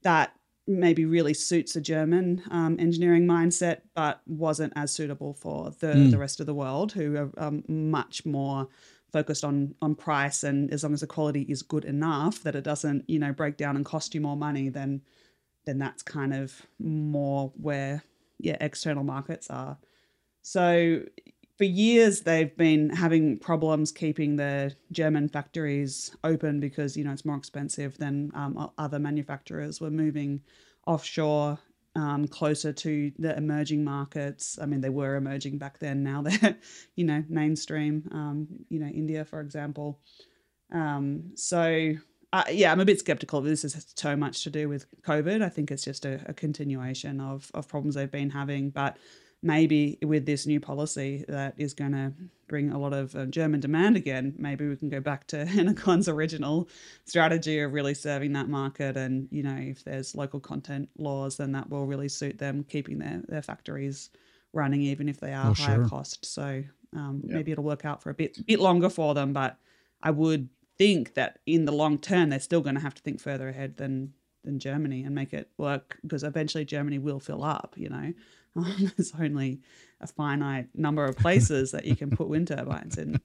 [0.04, 0.34] that
[0.70, 6.18] maybe really suits a German um, engineering mindset, but wasn't as suitable for the, the
[6.18, 8.68] rest of the world, who are um, much more
[9.12, 12.64] focused on on price and as long as the quality is good enough that it
[12.64, 15.02] doesn't you know break down and cost you more money then
[15.66, 18.04] then that's kind of more where
[18.40, 19.78] yeah external markets are.
[20.42, 21.02] So
[21.60, 27.26] for years they've been having problems keeping their German factories open because you know it's
[27.26, 30.40] more expensive than um, other manufacturers were moving
[30.88, 31.60] offshore
[31.98, 34.58] um, closer to the emerging markets.
[34.62, 36.02] I mean, they were emerging back then.
[36.02, 36.56] Now they're,
[36.96, 38.08] you know, mainstream.
[38.14, 40.00] Um, you know, India, for example.
[40.72, 41.92] Um, so
[42.32, 43.42] uh, yeah, I'm a bit skeptical.
[43.42, 45.44] This has so much to do with COVID.
[45.44, 48.96] I think it's just a, a continuation of of problems they've been having, but
[49.42, 52.14] maybe with this new policy that is going to
[52.48, 56.10] bring a lot of uh, German demand again, maybe we can go back to Enercon's
[56.10, 56.68] original
[57.06, 58.98] strategy of really serving that market.
[58.98, 62.98] And, you know, if there's local content laws, then that will really suit them keeping
[63.00, 64.10] their, their factories
[64.54, 65.80] running, even if they are Oh, higher sure.
[65.80, 66.26] cost.
[66.26, 67.34] So um, Yeah.
[67.34, 69.32] maybe it'll work out for a bit, bit longer for them.
[69.32, 69.58] But
[70.02, 73.22] I would think that in the long term, they're still going to have to think
[73.22, 74.14] further ahead than
[74.46, 77.76] than Germany and make it work because eventually Germany will fill up.
[77.78, 78.14] You know,
[78.56, 79.62] um, there's only
[80.02, 83.20] a finite number of places that you can put wind turbines in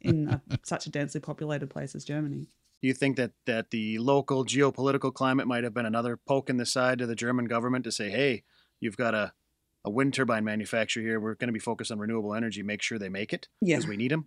[0.00, 2.46] in a, such a densely populated place as Germany.
[2.80, 6.58] Do you think that that the local geopolitical climate might have been another poke in
[6.58, 8.44] the side to the German government to say, "Hey,
[8.80, 9.32] you've got a
[9.84, 11.18] a wind turbine manufacturer here.
[11.20, 12.62] We're going to be focused on renewable energy.
[12.62, 14.26] Make sure they make it Yeah, because we need them."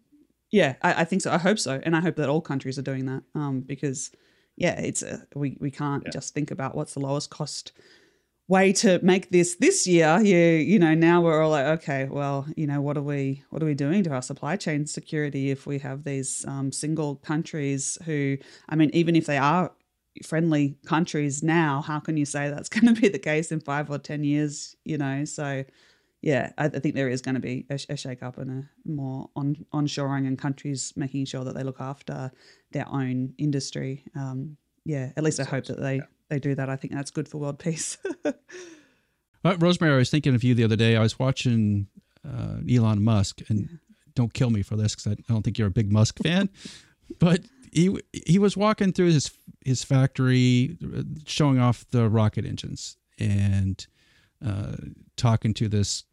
[0.51, 1.31] yeah, I, I think so.
[1.31, 3.23] I hope so, and I hope that all countries are doing that.
[3.35, 4.11] Um, because
[4.57, 6.09] yeah, it's a, we we can't Yeah.
[6.11, 7.71] just think about what's the lowest cost
[8.51, 12.45] way to make this this year you you know now we're all like okay well
[12.57, 15.65] you know what are we what are we doing to our supply chain security if
[15.65, 18.37] we have these um, single countries who
[18.67, 19.71] i mean even if they are
[20.25, 23.89] friendly countries now how can you say that's going to be the case in five
[23.89, 25.23] or ten years you know?
[25.23, 25.63] So
[26.21, 28.69] yeah i, I think there is going to be a, a shake up and a
[28.83, 32.31] more on onshoring and countries making sure that they look after
[32.73, 34.03] their own industry.
[34.13, 37.27] Um, yeah at least i hope that they they do that i think that's good
[37.27, 37.99] for world peace
[39.43, 40.95] Uh, Rosemary, I was thinking of you the other day.
[40.95, 41.87] I was watching
[42.27, 43.79] uh, Elon Musk, and
[44.13, 46.49] don't kill me for this because I don't think you're a big Musk fan,
[47.19, 47.41] but
[47.71, 49.31] he he was walking through his
[49.65, 53.85] his factory, uh, showing off the rocket engines and
[54.45, 54.75] uh,
[55.15, 56.03] talking to this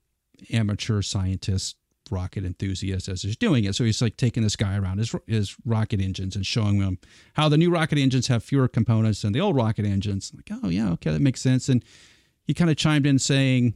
[0.52, 1.76] amateur scientist
[2.10, 3.74] rocket enthusiast as he's doing it.
[3.74, 6.98] So he's like taking this guy around his his rocket engines and showing him
[7.34, 10.32] how the new rocket engines have fewer components than the old rocket engines.
[10.34, 11.68] Like, oh yeah, okay, that makes sense.
[11.68, 11.84] And
[12.44, 13.74] he kind of chimed in saying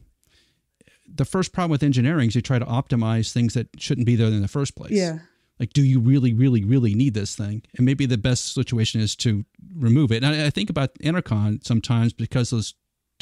[1.07, 4.27] the first problem with engineering is you try to optimize things that shouldn't be there
[4.27, 4.91] in the first place.
[4.91, 5.19] yeah
[5.59, 7.61] Like, do you really, really, really need this thing?
[7.77, 10.23] And maybe the best situation is to remove it.
[10.23, 12.73] And I, I think about Enercon sometimes because those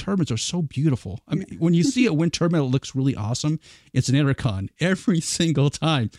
[0.01, 1.21] turbines are so beautiful.
[1.27, 3.59] I mean, when you see a wind turbine it looks really awesome,
[3.93, 6.11] it's an Enercon every single time.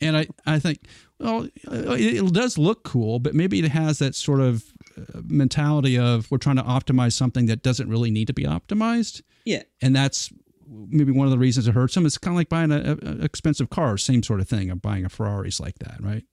[0.00, 0.80] And I, I think,
[1.18, 4.64] well, it, it does look cool, but maybe it has that sort of
[4.96, 9.22] uh, mentality of we're trying to optimize something that doesn't really need to be optimized
[9.44, 10.32] yeah and that's
[10.66, 12.04] maybe one of the reasons it hurts them.
[12.04, 14.70] It's kind of like buying a, a expensive car, same sort of thing.
[14.70, 16.24] Of buying a Ferrari's like that, right?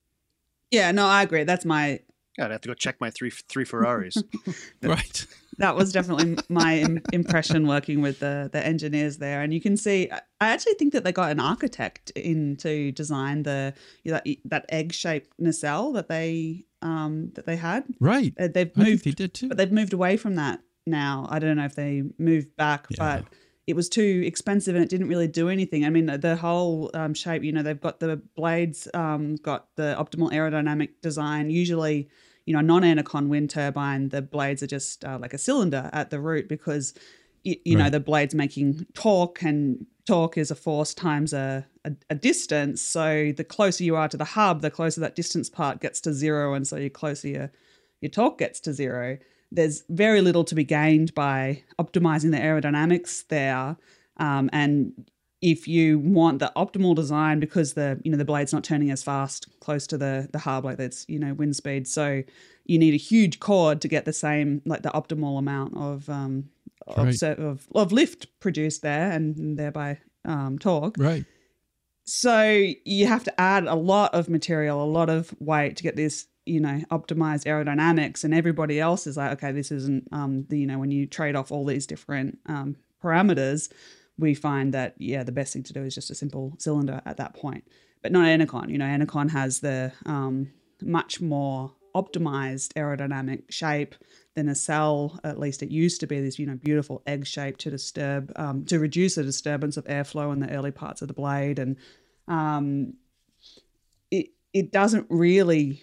[0.72, 2.00] yeah no i agree that's my
[2.38, 4.18] God, I have to go check my three three Ferraris.
[4.84, 5.26] Right.
[5.58, 10.10] That was definitely my impression working with the the engineers there and you can see
[10.12, 14.20] i I actually think that they got an architect in to design the you know,
[14.26, 18.34] that, that egg shaped nacelle that they um that they had Right.
[18.40, 19.48] Uh, they've I moved they did too.
[19.48, 22.98] but they've moved away from that now i don't know if they moved back Yeah.
[23.00, 23.26] but
[23.66, 27.14] it was too expensive and it didn't really do anything i mean the whole um,
[27.16, 32.08] shape you know they've got the blades um, got the optimal aerodynamic design usually
[32.46, 36.20] you know, non-Enercon wind turbine, the blades are just uh, like a cylinder at the
[36.20, 36.94] root because,
[37.44, 41.92] you, you know, the blade's making torque and torque is a force times a, a,
[42.12, 42.82] a distance.
[42.82, 46.14] So the closer you are to the hub, the closer that distance part gets to
[46.14, 46.54] zero.
[46.54, 47.52] And so your closer your,
[48.02, 49.18] your torque gets to zero.
[49.52, 53.78] There's very little to be gained by optimizing the aerodynamics there.
[54.18, 54.94] Um, and
[55.54, 59.04] if you want the optimal design because the you know the blade's not turning as
[59.04, 62.24] fast close to the the hub like that's you know wind speed so
[62.66, 66.50] you need a huge chord to get the same like the optimal amount of um
[66.88, 67.24] of, Right.
[67.24, 71.26] of, of lift produced there and thereby um torque Right.
[72.06, 72.42] so
[72.86, 76.28] you have to add a lot of material, a lot of weight to get this,
[76.46, 78.24] you know, optimized aerodynamics.
[78.24, 81.36] And everybody else is like, okay, this isn't, um, the, you know, when you trade
[81.36, 83.72] off all these different um, parameters,
[84.18, 87.18] we find that yeah, the best thing to do is just a simple cylinder at
[87.18, 87.66] that point.
[88.02, 88.70] But not Enercon.
[88.70, 90.52] You know, Enercon has the um,
[90.82, 93.96] much more optimized aerodynamic shape
[94.36, 95.20] than a cell.
[95.24, 98.66] At least it used to be this, you know, beautiful egg shape to disturb, um,
[98.66, 101.78] to reduce the disturbance of airflow in the early parts of the blade, and
[102.28, 102.94] um,
[104.12, 105.82] it it doesn't really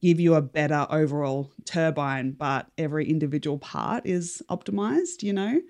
[0.00, 5.22] give you a better overall turbine, but every individual part is optimized.
[5.22, 5.60] You know,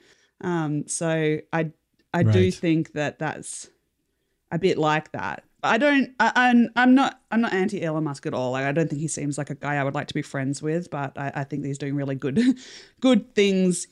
[0.41, 1.71] um, so I
[2.15, 3.69] I do think that that's
[4.51, 5.45] a bit like that.
[5.63, 6.15] I don't.
[6.21, 6.69] I, I'm.
[6.77, 7.21] I'm not.
[7.31, 8.53] I'm not anti Elon Musk at all.
[8.53, 10.63] Like I don't think he seems like a guy I would like to be friends
[10.63, 10.91] with.
[10.91, 12.41] But I, I think he's doing really good,
[13.01, 13.89] good things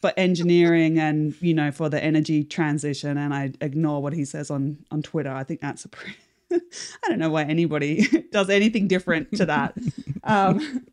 [0.00, 4.50] for engineering and you know for the energy transition, and I ignore what he says
[4.50, 5.30] on on Twitter.
[5.30, 6.16] I think that's a pretty.
[6.52, 9.76] I don't know why anybody does anything different to that.
[10.24, 10.86] Um,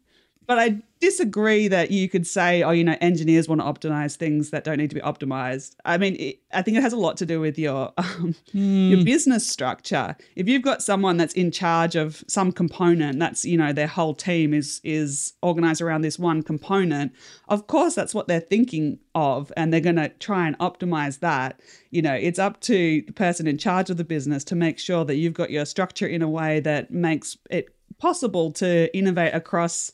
[0.47, 4.49] but I disagree that you could say, oh, you know, engineers want to optimize things
[4.51, 5.75] that don't need to be optimized.
[5.83, 8.89] I mean, it, I think it has a lot to do with your um, mm.
[8.89, 10.15] your business structure.
[10.37, 14.15] If you've got someone that's in charge of some component, that's you know their whole
[14.15, 17.11] team is is organized around this one component.
[17.49, 21.59] Of course, that's what they're thinking of, and they're going to try and optimize that.
[21.91, 25.03] You know, it's up to the person in charge of the business to make sure
[25.03, 27.67] that you've got your structure in a way that makes it
[27.99, 29.91] possible to innovate across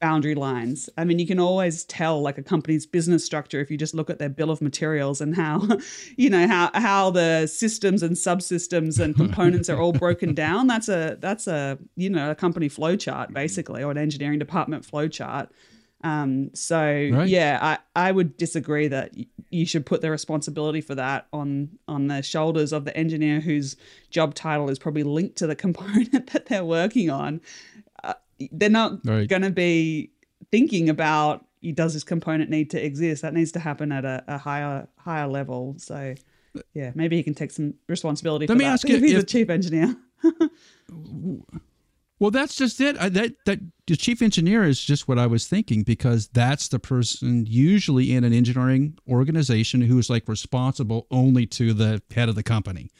[0.00, 0.90] boundary lines.
[0.96, 4.10] I mean, you can always tell like a company's business structure if you just look
[4.10, 5.66] at their bill of materials and how,
[6.16, 10.66] you know, how how the systems and subsystems and components are all broken down.
[10.66, 14.84] That's a that's a you know a company flow chart basically, or an engineering department
[14.84, 15.50] flow chart.
[16.04, 17.26] Um, so right.
[17.26, 19.12] yeah, I, I would disagree that
[19.50, 23.76] you should put the responsibility for that on on the shoulders of the engineer whose
[24.10, 27.40] job title is probably linked to the component that they're working on
[28.52, 29.28] they're not right.
[29.28, 30.10] going to be
[30.50, 31.44] thinking about
[31.74, 33.22] does this component need to exist?
[33.22, 35.74] That needs to happen at a, a higher higher level.
[35.78, 36.14] So
[36.74, 38.72] yeah maybe he can take some responsibility let me that.
[38.72, 39.96] ask you if he's if, a chief engineer.
[42.18, 42.96] Well that's just it.
[42.96, 46.78] I, that that the chief engineer is just what i was thinking because that's the
[46.78, 52.42] person usually in an engineering organization who's like responsible only to the head of the
[52.42, 52.90] company.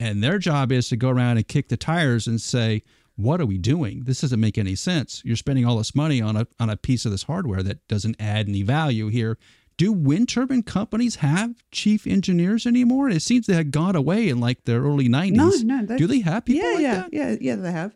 [0.00, 2.82] And their job is to go around and kick the tires and say
[3.16, 4.04] what are we doing?
[4.04, 5.22] This doesn't make any sense.
[5.24, 8.16] You're spending all this money on a on a piece of this hardware that doesn't
[8.20, 9.38] add any value here.
[9.78, 13.10] Do wind turbine companies have chief engineers anymore?
[13.10, 15.64] It seems they had gone away in like the early 90s.
[15.64, 15.96] No, no.
[15.98, 17.12] Do they have people yeah, like yeah, that?
[17.12, 17.94] Yeah, yeah, they have.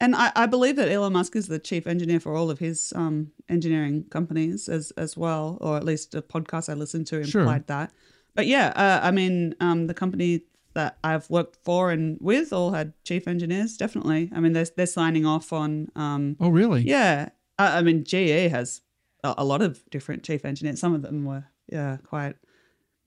[0.00, 2.92] And I, I believe that Elon Musk is the chief engineer for all of his
[2.96, 7.30] um, engineering companies as as well, or at least a podcast I listened to implied
[7.30, 7.64] sure.
[7.66, 7.92] that.
[8.34, 10.42] But yeah, uh, I mean, um, the company
[10.74, 13.76] that I've worked for and with all had chief engineers.
[13.76, 14.30] Definitely.
[14.34, 15.88] I mean, they're they're signing off on.
[15.96, 16.82] Um, oh, really?
[16.82, 17.30] Yeah.
[17.58, 18.82] I, I mean, GE has
[19.24, 20.80] a, a, lot of different chief engineers.
[20.80, 22.36] Some of them were yeah quite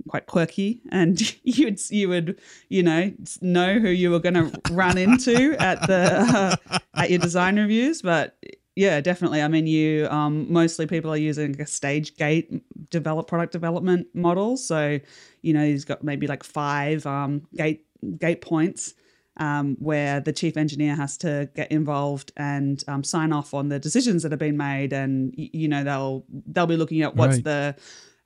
[0.07, 4.97] quite quirky, and you'd you would you know know who you were going to run
[4.97, 8.37] into at the uh, at your design reviews, but
[8.75, 9.41] yeah, definitely.
[9.41, 12.51] I mean, you um, mostly people are using a stage gate
[12.89, 14.57] develop product development model.
[14.57, 14.99] So,
[15.41, 17.85] you know, he's got maybe like five um, gate
[18.19, 18.93] gate points
[19.37, 23.79] um, where the chief engineer has to get involved and um, sign off on the
[23.79, 27.43] decisions that have been made, and you know they'll they'll be looking at what's right.
[27.43, 27.75] the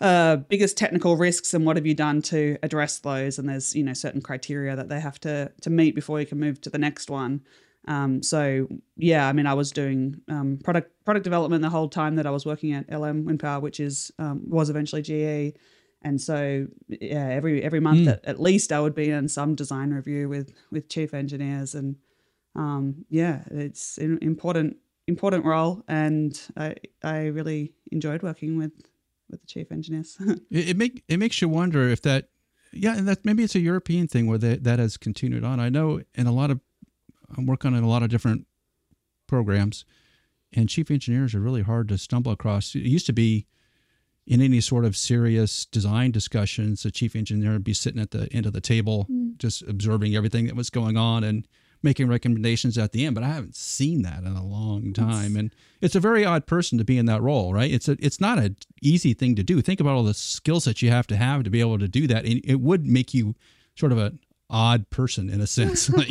[0.01, 3.83] uh, biggest technical risks and what have you done to address those, and there's you
[3.83, 6.79] know certain criteria that they have to to meet before you can move to the
[6.79, 7.41] next one.
[7.89, 12.15] Um, so yeah, I mean, I was doing um, product product development the whole time
[12.15, 15.57] that I was working at LM Wind Power, which is um, was eventually GE.
[16.03, 18.13] And so yeah, every every month mm.
[18.13, 21.97] at, at, least I would be in some design review with with chief engineers, and
[22.55, 28.71] um, yeah, it's an important important role, and I I really enjoyed working with
[29.29, 30.15] with the chief engineers.
[30.51, 32.29] it, it make it makes you wonder if that
[32.71, 35.59] yeah, and that maybe it's a European thing where that that has continued on.
[35.59, 36.61] I know in a lot of
[37.37, 38.47] I'm working on a lot of different
[39.27, 39.85] programs,
[40.53, 42.75] and chief engineers are really hard to stumble across.
[42.75, 43.47] It used to be
[44.29, 48.31] in any sort of serious design discussions, the chief engineer would be sitting at the
[48.31, 49.35] end of the table, mm.
[49.39, 51.47] just absorbing everything that was going on and
[51.81, 53.15] making recommendations at the end.
[53.15, 56.77] But I haven't seen that in a long time, and it's a very odd person
[56.77, 57.71] to be in that role, right?
[57.71, 59.61] It's a it's not an easy thing to do.
[59.61, 62.05] Think about all the skills that you have to have to be able to do
[62.05, 63.33] that, and it would make you
[63.75, 64.13] sort of a
[64.49, 65.89] odd person in a sense.
[65.93, 66.09] like,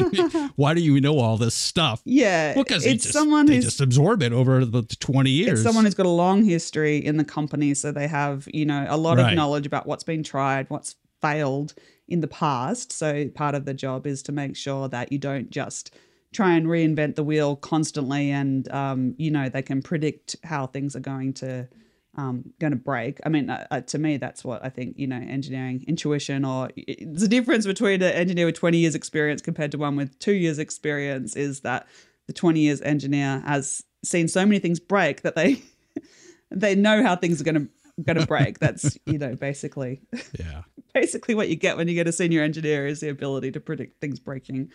[0.57, 2.01] why do you know all this stuff?
[2.05, 5.61] Yeah, because well, it's just, someone they just absorb it over the twenty years.
[5.61, 8.87] It's someone who's got a long history in the company, so they have you know
[8.89, 9.31] a lot right.
[9.31, 11.75] of knowledge about what's been tried, what's failed
[12.07, 12.93] in the past.
[12.93, 15.95] So part of the job is to make sure that you don't just
[16.33, 20.95] try and reinvent the wheel constantly, and um, you know they can predict how things
[20.95, 21.69] are going to
[22.19, 23.21] um, going to break.
[23.25, 26.69] I mean, uh, uh, to me, that's what I think, you know, engineering intuition or
[26.77, 30.59] the difference between an engineer with 20 years experience compared to one with two years
[30.59, 31.87] experience is that
[32.27, 35.63] the 20 years engineer has seen so many things break that they
[36.51, 38.59] they know how things are going to going to break.
[38.59, 40.01] That's, you know, basically
[40.39, 40.63] yeah.
[40.93, 44.01] basically what you get when you get a senior engineer is the ability to predict
[44.01, 44.73] things breaking.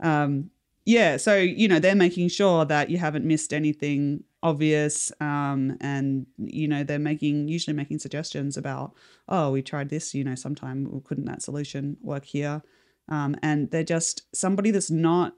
[0.00, 0.50] Um,
[0.84, 6.26] yeah, so you know, they're making sure that you haven't missed anything obvious um, and
[6.36, 8.92] you know they're making usually making suggestions about
[9.30, 12.62] oh we tried this you know sometime couldn't that solution work here?
[13.08, 15.34] Um, and they're just somebody that's not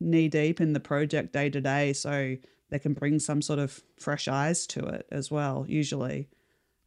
[0.00, 2.36] knee deep in the project day to day so
[2.70, 6.28] they can bring some sort of fresh eyes to it as well usually.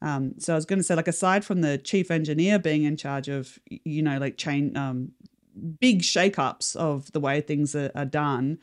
[0.01, 2.97] Um, so I was going to say, like, aside from the chief engineer being in
[2.97, 5.13] charge of, you know, like chain um,
[5.79, 8.57] big shakeups of the way things are, are done,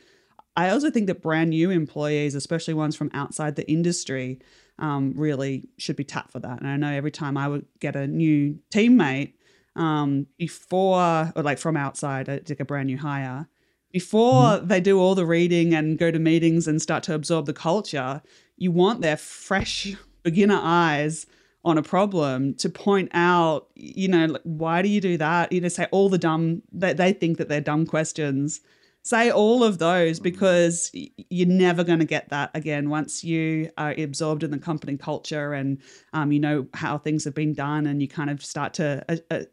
[0.56, 4.40] I also think that brand new employees, especially ones from outside the industry,
[4.78, 6.60] um, really should be tapped for that.
[6.60, 9.34] And I know every time I would get a new teammate
[9.76, 13.48] um, before, or like from outside, like a brand new hire,
[13.92, 14.68] before mm-hmm.
[14.68, 18.22] they do all the reading and go to meetings and start to absorb the culture,
[18.56, 21.26] you want their fresh beginner eyes
[21.64, 25.52] on a problem to point out, you know, why do you do that?
[25.52, 28.60] You know, say all the dumb that they, they think that they're dumb questions.
[29.02, 30.24] Say all of those mm-hmm.
[30.24, 34.96] because you're never going to get that again once you are absorbed in the company
[34.96, 35.78] culture and
[36.12, 39.16] um, you know how things have been done and you kind of start to uh,
[39.30, 39.44] uh,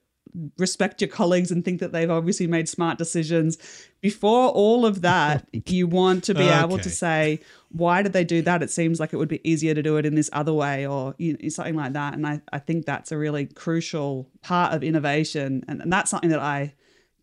[0.58, 3.58] respect your colleagues and think that they've obviously made smart decisions.
[4.02, 6.64] Before all of that, you want to be okay.
[6.64, 8.64] able to say, why did they do that?
[8.64, 11.16] It seems like it would be easier to do it in this other way or
[11.18, 12.14] you know, something like that.
[12.14, 15.64] And I, I think that's a really crucial part of innovation.
[15.68, 16.74] And, and that's something that I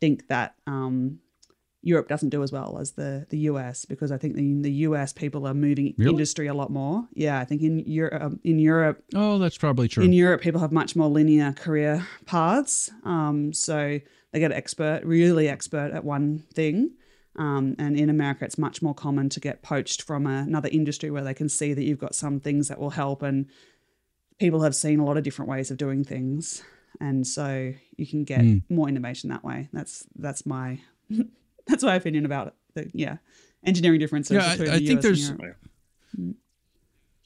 [0.00, 1.20] think that um,
[1.84, 5.12] Europe doesn't do as well as the the US because I think in the US
[5.12, 6.10] people are moving really?
[6.10, 7.06] industry a lot more.
[7.12, 9.04] Yeah, I think in Europe um, in Europe.
[9.14, 10.02] Oh, that's probably true.
[10.02, 14.00] In Europe, people have much more linear career paths, um, so
[14.32, 16.92] they get expert, really expert at one thing.
[17.36, 21.24] Um, and in America, it's much more common to get poached from another industry where
[21.24, 23.22] they can see that you've got some things that will help.
[23.22, 23.46] And
[24.38, 26.62] people have seen a lot of different ways of doing things,
[27.00, 28.62] and so you can get mm.
[28.70, 29.68] more innovation that way.
[29.72, 30.80] That's that's my
[31.66, 32.54] That's my opinion about it.
[32.74, 33.16] The, yeah,
[33.64, 34.34] engineering differences.
[34.34, 35.32] Yeah, I, I think there's.
[35.32, 36.34] Mm.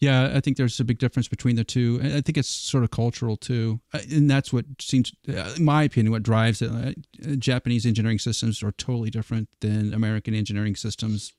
[0.00, 1.98] Yeah, I think there's a big difference between the two.
[2.00, 6.22] I think it's sort of cultural too, and that's what seems, in my opinion, what
[6.22, 6.70] drives it.
[6.70, 11.32] Uh, Japanese engineering systems are totally different than American engineering systems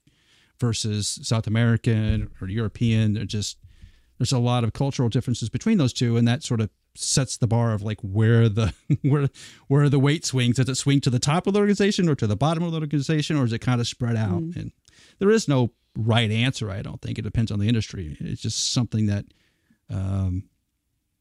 [0.60, 3.14] versus South American or European.
[3.14, 3.58] They're just
[4.18, 6.70] there's a lot of cultural differences between those two, and that sort of
[7.00, 9.30] sets the bar of like where the where
[9.68, 10.58] where the weight swings.
[10.58, 12.80] Does it swing to the top of the organization or to the bottom of the
[12.80, 14.42] organization, or is it kind of spread out?
[14.42, 14.56] Mm.
[14.56, 14.72] And
[15.20, 16.70] there is no right answer.
[16.70, 18.18] I don't think it depends on the industry.
[18.20, 19.26] It's just something that,
[19.90, 20.44] um,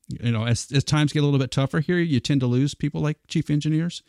[0.08, 2.74] you know, as as times get a little bit tougher here, you tend to lose
[2.74, 4.02] people like chief engineers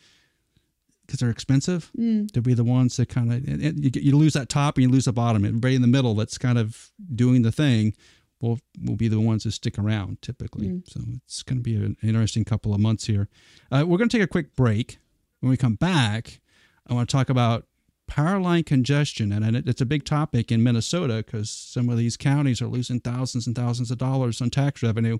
[1.06, 1.90] because they're expensive.
[1.98, 2.30] Mm.
[2.30, 5.06] They'll be the ones that kind of you, you lose that top and you lose
[5.06, 5.44] the bottom.
[5.44, 7.94] Everybody in the middle that's kind of doing the thing
[8.40, 10.68] will will be the ones that stick around typically.
[10.68, 10.90] Mm.
[10.90, 13.28] So it's going to be an interesting couple of months here.
[13.70, 14.98] Uh, we're going to take a quick break.
[15.40, 16.40] When we come back,
[16.86, 17.66] I want to talk about
[18.06, 22.60] power line congestion, and it's a big topic in Minnesota because some of these counties
[22.60, 25.18] are losing thousands and thousands of dollars on tax revenue,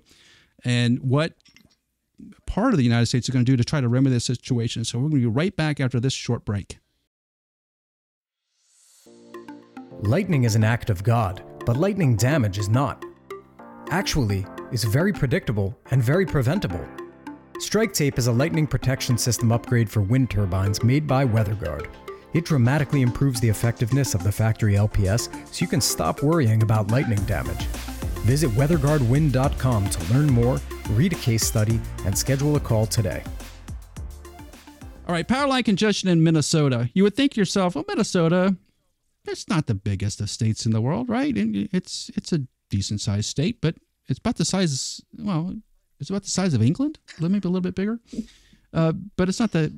[0.63, 1.33] and what
[2.45, 4.83] part of the United States is going to do to try to remedy this situation.
[4.83, 6.77] So we're going to be right back after this short break.
[10.01, 13.03] Lightning is an act of God, but lightning damage is not
[13.91, 16.83] actually is very predictable and very preventable.
[17.59, 21.87] Strike Tape is a lightning protection system upgrade for wind turbines made by WeatherGuard.
[22.33, 26.89] It dramatically improves the effectiveness of the factory LPS so you can stop worrying about
[26.89, 27.65] lightning damage.
[28.23, 30.59] Visit weatherguardwind.com to learn more,
[30.91, 33.21] read a case study, and schedule a call today.
[35.07, 36.89] All right, power line congestion in Minnesota.
[36.93, 38.55] You would think yourself, well, Minnesota,
[39.25, 41.33] it's not the biggest of states in the world, right?
[41.35, 42.41] It's it's a
[42.71, 43.75] decent sized state, but
[44.07, 45.01] it's about the size.
[45.19, 45.55] Well,
[45.99, 47.99] it's about the size of England, maybe a little bit bigger.
[48.73, 49.71] Uh, but it's not the.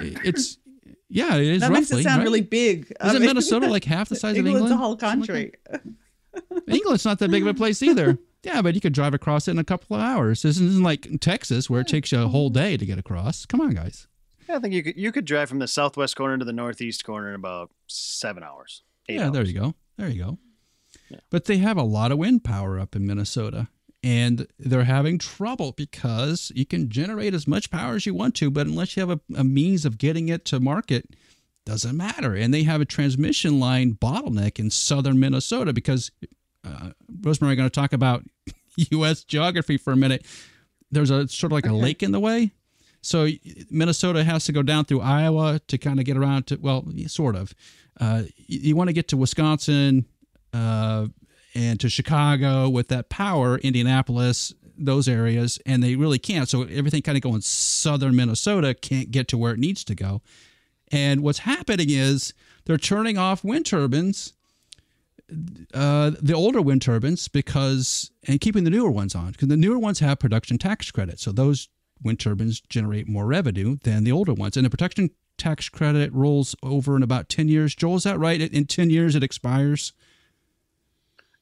[0.00, 0.56] It's
[1.10, 1.60] yeah, it is.
[1.60, 2.24] That roughly, makes it sound right?
[2.24, 2.92] really big.
[3.02, 4.56] Isn't I mean, Minnesota like half the size of England?
[4.56, 5.52] England's a whole country.
[5.70, 5.82] Like
[6.68, 8.18] England's not that big of a place either.
[8.44, 10.42] Yeah, but you could drive across it in a couple of hours.
[10.42, 13.44] This isn't like Texas where it takes you a whole day to get across.
[13.44, 14.06] Come on, guys.
[14.48, 17.04] Yeah, I think you could you could drive from the southwest corner to the northeast
[17.04, 18.82] corner in about seven hours.
[19.08, 19.32] yeah, hours.
[19.32, 19.74] there you go.
[19.96, 20.38] There you go.
[21.30, 23.68] But they have a lot of wind power up in Minnesota.
[24.02, 28.50] And they're having trouble because you can generate as much power as you want to,
[28.50, 31.16] but unless you have a, a means of getting it to market,
[31.66, 32.34] doesn't matter.
[32.34, 36.12] And they have a transmission line bottleneck in southern Minnesota because,
[36.64, 36.90] uh,
[37.22, 38.24] Rosemary, going to talk about
[38.76, 39.24] U.S.
[39.24, 40.24] geography for a minute.
[40.90, 41.82] There's a sort of like a okay.
[41.82, 42.52] lake in the way.
[43.02, 43.28] So
[43.70, 47.36] Minnesota has to go down through Iowa to kind of get around to, well, sort
[47.36, 47.54] of.
[48.00, 50.06] Uh, you, you want to get to Wisconsin,
[50.52, 51.06] uh,
[51.54, 56.48] and to Chicago with that power, Indianapolis, those areas, and they really can't.
[56.48, 60.22] So everything kind of going southern Minnesota can't get to where it needs to go.
[60.92, 62.32] And what's happening is
[62.64, 64.34] they're turning off wind turbines,
[65.74, 69.78] uh, the older wind turbines, because and keeping the newer ones on because the newer
[69.78, 71.20] ones have production tax credit.
[71.20, 71.68] So those
[72.02, 76.54] wind turbines generate more revenue than the older ones, and the production tax credit rolls
[76.62, 77.74] over in about ten years.
[77.74, 78.40] Joel, is that right?
[78.40, 79.92] In ten years, it expires.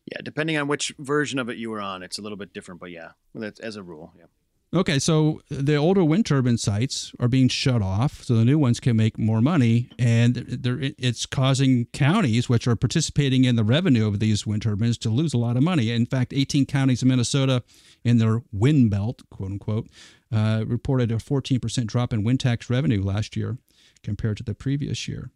[0.07, 2.81] Yeah, depending on which version of it you were on, it's a little bit different,
[2.81, 4.13] but yeah, that's as a rule.
[4.17, 4.27] Yeah.
[4.75, 8.81] Okay, so the older wind turbine sites are being shut off, so the new ones
[8.81, 10.59] can make more money, and
[10.99, 15.33] it's causing counties which are participating in the revenue of these wind turbines to lose
[15.33, 15.91] a lot of money.
[15.91, 17.63] In fact, 18 counties in Minnesota
[18.05, 19.89] in their wind belt, quote unquote,
[20.33, 23.59] uh, reported a 14% drop in wind tax revenue last year
[24.03, 25.31] compared to the previous year.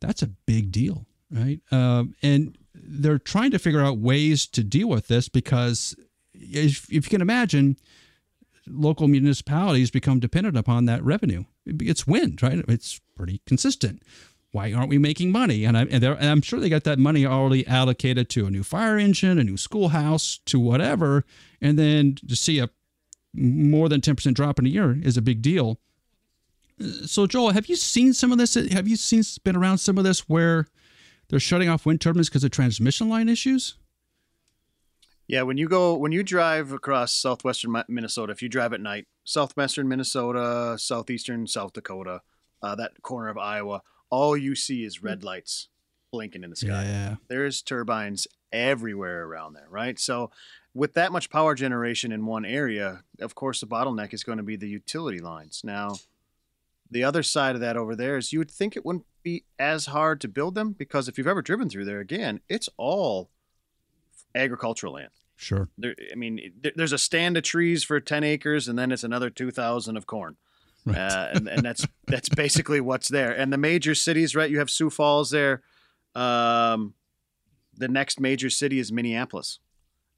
[0.00, 1.60] That's a big deal, right?
[1.70, 5.96] Um, and they're trying to figure out ways to deal with this because
[6.34, 7.76] if, if you can imagine,
[8.66, 11.44] local municipalities become dependent upon that revenue.
[11.66, 12.64] It's wind, right?
[12.68, 14.02] It's pretty consistent.
[14.52, 15.64] Why aren't we making money?
[15.64, 18.64] And, I, and, and I'm sure they got that money already allocated to a new
[18.64, 21.24] fire engine, a new schoolhouse, to whatever.
[21.60, 22.70] And then to see a
[23.32, 25.78] more than 10% drop in a year is a big deal.
[27.04, 28.54] So, Joel, have you seen some of this?
[28.54, 30.66] Have you seen been around some of this where
[31.30, 33.76] they're shutting off wind turbines because of transmission line issues?
[35.26, 39.06] Yeah, when you go when you drive across southwestern Minnesota, if you drive at night,
[39.22, 42.22] southwestern Minnesota, southeastern South Dakota,
[42.62, 45.68] uh, that corner of Iowa, all you see is red lights
[46.10, 46.82] blinking in the sky.
[46.84, 47.16] Yeah.
[47.28, 50.00] There's turbines everywhere around there, right?
[50.00, 50.32] So
[50.74, 54.44] with that much power generation in one area, of course the bottleneck is going to
[54.44, 55.62] be the utility lines.
[55.62, 55.94] Now,
[56.90, 59.86] the other side of that over there is you would think it wouldn't be as
[59.86, 63.30] hard to build them because if you've ever driven through there again, it's all
[64.34, 65.10] agricultural land.
[65.36, 65.68] Sure.
[65.78, 69.30] There, I mean, there's a stand of trees for 10 acres, and then it's another
[69.30, 70.36] 2,000 of corn.
[70.84, 70.98] Right.
[70.98, 73.32] Uh, and, and that's that's basically what's there.
[73.32, 74.50] And the major cities, right?
[74.50, 75.62] You have Sioux Falls there.
[76.14, 76.94] Um,
[77.76, 79.60] the next major city is Minneapolis,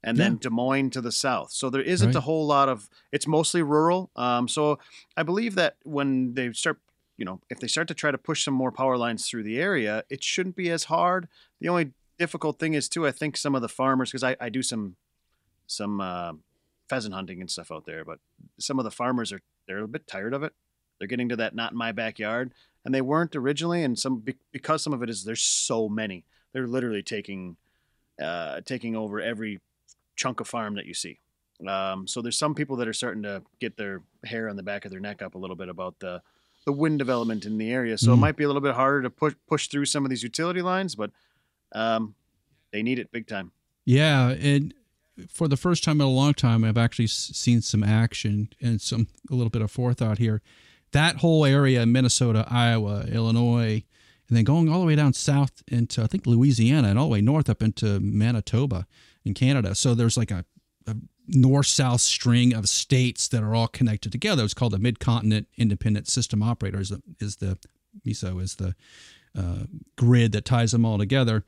[0.03, 0.25] and yeah.
[0.25, 1.51] then Des Moines to the south.
[1.51, 2.15] So there isn't right.
[2.15, 2.89] a whole lot of.
[3.11, 4.09] It's mostly rural.
[4.15, 4.79] Um, so
[5.17, 6.79] I believe that when they start,
[7.17, 9.59] you know, if they start to try to push some more power lines through the
[9.59, 11.27] area, it shouldn't be as hard.
[11.59, 13.05] The only difficult thing is too.
[13.05, 14.95] I think some of the farmers, because I, I do some
[15.67, 16.33] some uh,
[16.89, 18.19] pheasant hunting and stuff out there, but
[18.59, 20.53] some of the farmers are they're a bit tired of it.
[20.99, 22.53] They're getting to that not in my backyard,
[22.85, 23.83] and they weren't originally.
[23.83, 27.57] And some because some of it is there's so many, they're literally taking
[28.21, 29.59] uh, taking over every
[30.15, 31.19] chunk of farm that you see.
[31.67, 34.85] Um, so there's some people that are starting to get their hair on the back
[34.85, 36.21] of their neck up a little bit about the
[36.65, 37.97] the wind development in the area.
[37.97, 38.13] So mm.
[38.13, 40.61] it might be a little bit harder to push push through some of these utility
[40.61, 41.11] lines, but
[41.73, 42.15] um,
[42.71, 43.51] they need it big time.
[43.85, 44.73] Yeah, and
[45.29, 49.07] for the first time in a long time, I've actually seen some action and some
[49.29, 50.41] a little bit of forethought here.
[50.91, 53.83] That whole area, Minnesota, Iowa, Illinois,
[54.27, 57.13] and then going all the way down south into I think Louisiana and all the
[57.13, 58.87] way north up into Manitoba
[59.25, 59.75] in Canada.
[59.75, 60.45] So there's like a,
[60.87, 60.95] a
[61.27, 64.43] north-south string of states that are all connected together.
[64.43, 66.79] It's called the Mid-Continent Independent System Operator.
[66.79, 67.57] Is the, is the
[68.05, 68.75] MISO is the
[69.37, 69.65] uh,
[69.95, 71.43] grid that ties them all together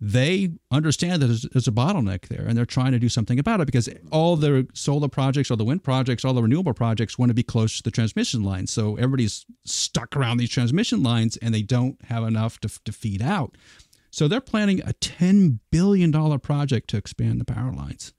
[0.00, 3.60] they understand that there's, there's, a bottleneck there and they're trying to do something about
[3.60, 7.30] it because all the solar projects all the wind projects all the renewable projects want
[7.30, 11.54] to be close to the transmission lines so everybody's stuck around these transmission lines and
[11.54, 13.56] they don't have enough to, to feed out
[14.10, 18.12] so they're planning a $10 billion project to expand the power lines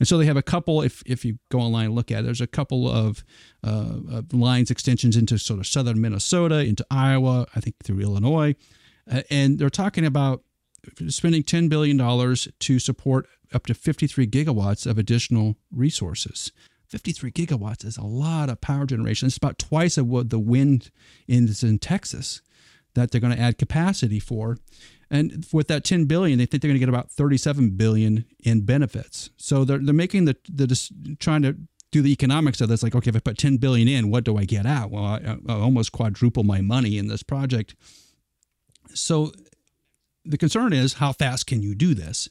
[0.00, 2.22] and so they have a couple if, if you go online and look at it
[2.24, 3.22] there's a couple of,
[3.64, 8.54] uh, of lines extensions into sort of southern minnesota into iowa i think through illinois
[9.10, 10.42] uh, and they're talking about
[11.08, 11.98] spending $10 billion
[12.58, 16.52] to support up to 53 gigawatts of additional resources.
[16.88, 19.26] 53 gigawatts is a lot of power generation.
[19.26, 20.90] It's about twice of what the wind
[21.28, 22.42] is in Texas
[22.94, 24.58] that they're going to add capacity for.
[25.10, 28.64] And with that 10 billion, they think they're going to get about 37 billion in
[28.64, 29.30] benefits.
[29.36, 31.56] So they're, they're making the, the trying to
[31.90, 32.82] do the economics of this.
[32.82, 34.90] Like, okay, if I put 10 billion in, what do I get out?
[34.90, 37.74] Well, I, I almost quadruple my money in this project.
[38.94, 39.32] So
[40.24, 42.28] the concern is how fast can you do this?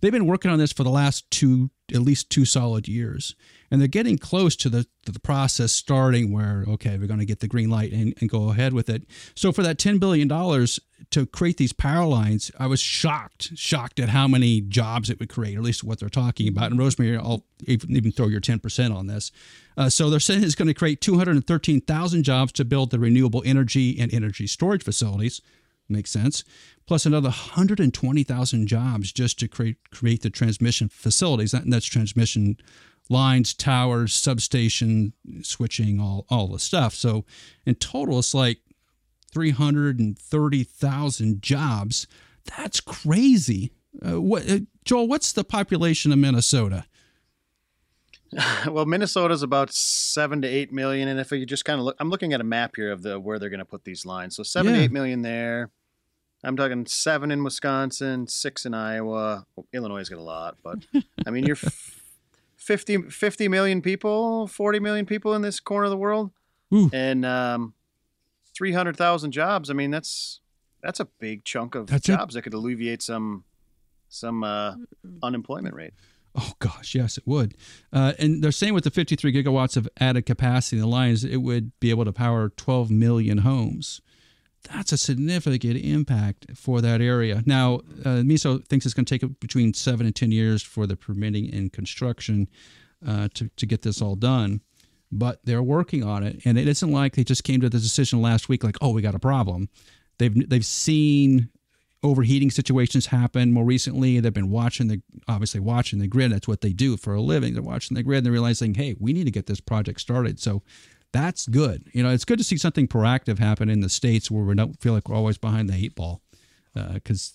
[0.00, 3.34] They've been working on this for the last two, at least two solid years,
[3.72, 7.26] and they're getting close to the to the process starting where okay, we're going to
[7.26, 9.04] get the green light and, and go ahead with it.
[9.34, 10.78] So for that ten billion dollars
[11.10, 15.30] to create these power lines, I was shocked, shocked at how many jobs it would
[15.30, 16.70] create, at least what they're talking about.
[16.70, 19.32] And Rosemary, I'll even, even throw your ten percent on this.
[19.74, 22.66] Uh, so they're saying it's going to create two hundred and thirteen thousand jobs to
[22.66, 25.40] build the renewable energy and energy storage facilities.
[25.88, 26.44] Makes sense
[26.86, 31.54] plus another 120,000 jobs just to create create the transmission facilities.
[31.54, 32.56] and that's transmission
[33.12, 36.94] lines, towers, substation, switching, all all the stuff.
[36.94, 37.24] So
[37.64, 38.58] in total, it's like
[39.32, 42.08] 330,000 jobs.
[42.56, 43.70] That's crazy.
[44.04, 45.06] Uh, what, uh, Joel?
[45.06, 46.86] What's the population of Minnesota?
[48.66, 52.10] well, Minnesota's about seven to eight million, and if you just kind of look, I'm
[52.10, 54.34] looking at a map here of the where they're going to put these lines.
[54.34, 54.78] So seven yeah.
[54.78, 55.70] to eight million there
[56.44, 59.46] I'm talking seven in Wisconsin, six in Iowa.
[59.72, 60.78] Illinois got a lot, but
[61.26, 61.56] I mean, you're
[62.62, 66.30] 50, 50 million people, 40 million people in this corner of the world,
[66.72, 66.88] Ooh.
[66.92, 67.74] and um,
[68.54, 69.68] 300,000 jobs.
[69.68, 70.40] I mean, that's
[70.82, 72.12] that's a big chunk of That's it.
[72.16, 73.44] jobs that could alleviate some
[74.08, 74.74] some uh,
[75.22, 75.94] unemployment rate.
[76.34, 77.54] Oh gosh, yes, it would.
[77.92, 81.38] Uh, and they're saying with the 53 gigawatts of added capacity in the lines, it
[81.38, 84.00] would be able to power 12 million homes.
[84.64, 87.42] That's a significant impact for that area.
[87.46, 90.96] Now, uh, MISO thinks it's going to take between seven and 10 years for the
[90.96, 92.48] permitting and construction
[93.06, 94.60] uh, to, to get this all done.
[95.10, 96.40] But they're working on it.
[96.44, 99.02] And it isn't like they just came to the decision last week, like, oh, we
[99.02, 99.68] got a problem.
[100.18, 101.50] They've, they've seen
[102.02, 104.20] overheating situations happen more recently.
[104.20, 106.32] They've been watching the obviously watching the grid.
[106.32, 107.54] That's what they do for a living.
[107.54, 110.40] They're watching the grid and they're realizing, hey, we need to get this project started.
[110.40, 110.62] So
[111.12, 111.88] that's good.
[111.92, 114.80] You know, it's good to see something proactive happen in the states where we don't
[114.80, 116.22] feel like we're always behind the eight ball.
[116.74, 117.32] Uh, because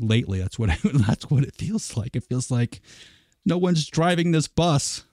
[0.00, 2.16] lately, that's what that's what it feels like.
[2.16, 2.80] It feels like
[3.44, 5.04] no one's driving this bus.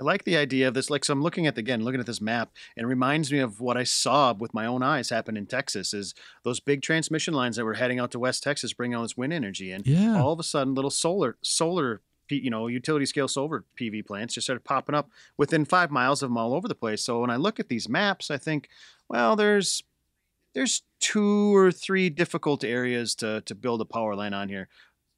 [0.00, 0.90] I like the idea of this.
[0.90, 3.40] Like, so I'm looking at the, again, looking at this map, and it reminds me
[3.40, 5.92] of what I saw with my own eyes happen in Texas.
[5.92, 6.14] Is
[6.44, 9.32] those big transmission lines that were heading out to West Texas, bringing all this wind
[9.32, 10.20] energy, and Yeah.
[10.22, 12.00] all of a sudden, little solar, solar,
[12.36, 16.28] you know, utility scale solar PV plants just started popping up within five miles of
[16.30, 17.02] them all over the place.
[17.02, 18.68] So when I look at these maps, I think,
[19.08, 19.82] well, there's
[20.54, 24.68] there's two or three difficult areas to to build a power line on here.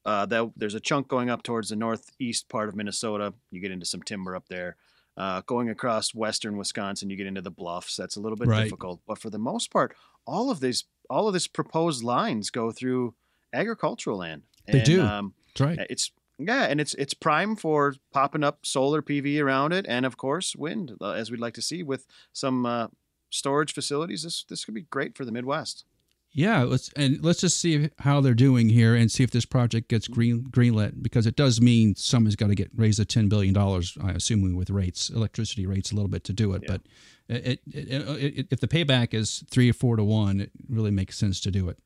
[0.03, 3.33] Uh, that there's a chunk going up towards the northeast part of Minnesota.
[3.51, 4.75] You get into some timber up there.
[5.17, 7.97] Uh, going across western Wisconsin, you get into the bluffs.
[7.97, 8.63] That's a little bit Right.
[8.63, 9.01] difficult.
[9.05, 9.95] But for the most part,
[10.25, 13.13] all of these all of this proposed lines go through
[13.53, 14.43] agricultural land.
[14.65, 15.01] They And, do.
[15.03, 15.87] Um, That's right.
[15.89, 16.11] it's
[16.47, 20.55] yeah, and it's it's prime for popping up solar PV around it, and of course
[20.55, 22.87] wind, uh, as we'd like to see with some uh,
[23.29, 24.23] storage facilities.
[24.23, 25.85] This this could be great for the Midwest.
[26.33, 29.89] Yeah, let's and let's just see how they're doing here and see if this project
[29.89, 33.53] gets green greenlit because it does mean someone's got to get raised to ten billion
[33.53, 33.97] dollars.
[34.01, 36.63] I assume with rates, electricity rates, a little bit to do it.
[36.63, 36.67] Yeah.
[36.71, 36.81] But
[37.27, 40.91] it, it, it, it, if the payback is three or four to one, it really
[40.91, 41.79] makes sense to do it.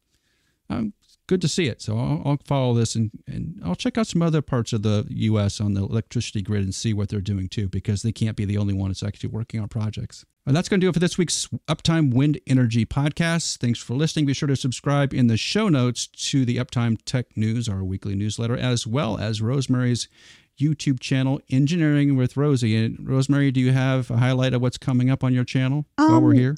[0.69, 0.93] Um,
[1.27, 1.81] good to see it.
[1.81, 5.05] So I'll, I'll follow this and, and I'll check out some other parts of the
[5.09, 5.59] U.S.
[5.59, 8.57] on the electricity grid and see what they're doing too, because they can't be the
[8.57, 10.25] only one that's actually working on projects.
[10.47, 13.57] And that's going to do it for this week's Uptime Wind Energy podcast.
[13.57, 14.27] Thanks for listening.
[14.27, 18.13] Be sure to subscribe in the show notes to the Uptime Tech News, our weekly
[18.13, 20.07] newsletter, as well as Rosemary's
[20.61, 22.75] YouTube channel, Engineering with Rosie.
[22.77, 26.21] And Rosemary, do you have a highlight of what's coming up on your channel while
[26.21, 26.57] we're Um, here?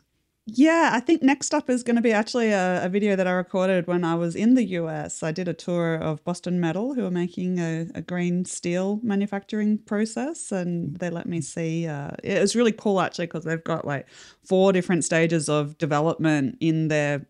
[0.49, 3.31] Yeah, I think next up is going to be actually a, a video that I
[3.31, 5.21] recorded when I was in the US.
[5.21, 9.77] I did a tour of Boston Metal, who are making a, a green steel manufacturing
[9.79, 11.85] process, and they let me see.
[11.85, 14.07] Uh, it was really cool actually because they've got like
[14.41, 17.25] four different stages of development in their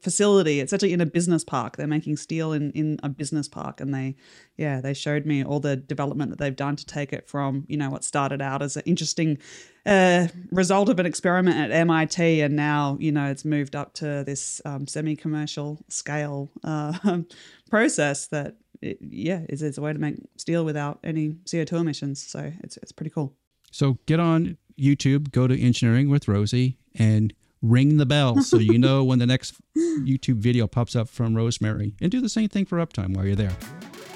[0.00, 0.60] facility.
[0.60, 1.76] It's actually in a business park.
[1.76, 4.16] They're making steel in, in a business park, and they,
[4.56, 7.76] yeah, they showed me all the development that they've done to take it from, you
[7.76, 9.36] know, what started out as an interesting
[9.84, 14.22] uh, result of an experiment at MIT, and now you know it's moved up to
[14.24, 17.18] this um, semi-commercial scale uh,
[17.70, 21.76] process that, it, yeah, is, is a way to make steel without any CO two
[21.76, 22.22] emissions.
[22.22, 23.34] So it's it's pretty cool.
[23.70, 28.78] So get on YouTube, go to Engineering with Rosie, and ring the bell so you
[28.78, 31.94] know when the next YouTube video pops up from Rosemary.
[32.00, 33.56] And do the same thing for Uptime while you're there.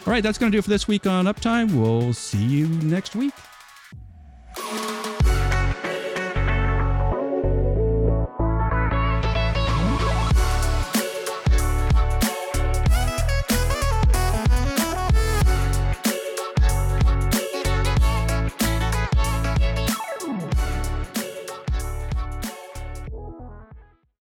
[0.07, 1.73] All right, that's going to do it for this week on Uptime.
[1.73, 3.35] We'll see you next week.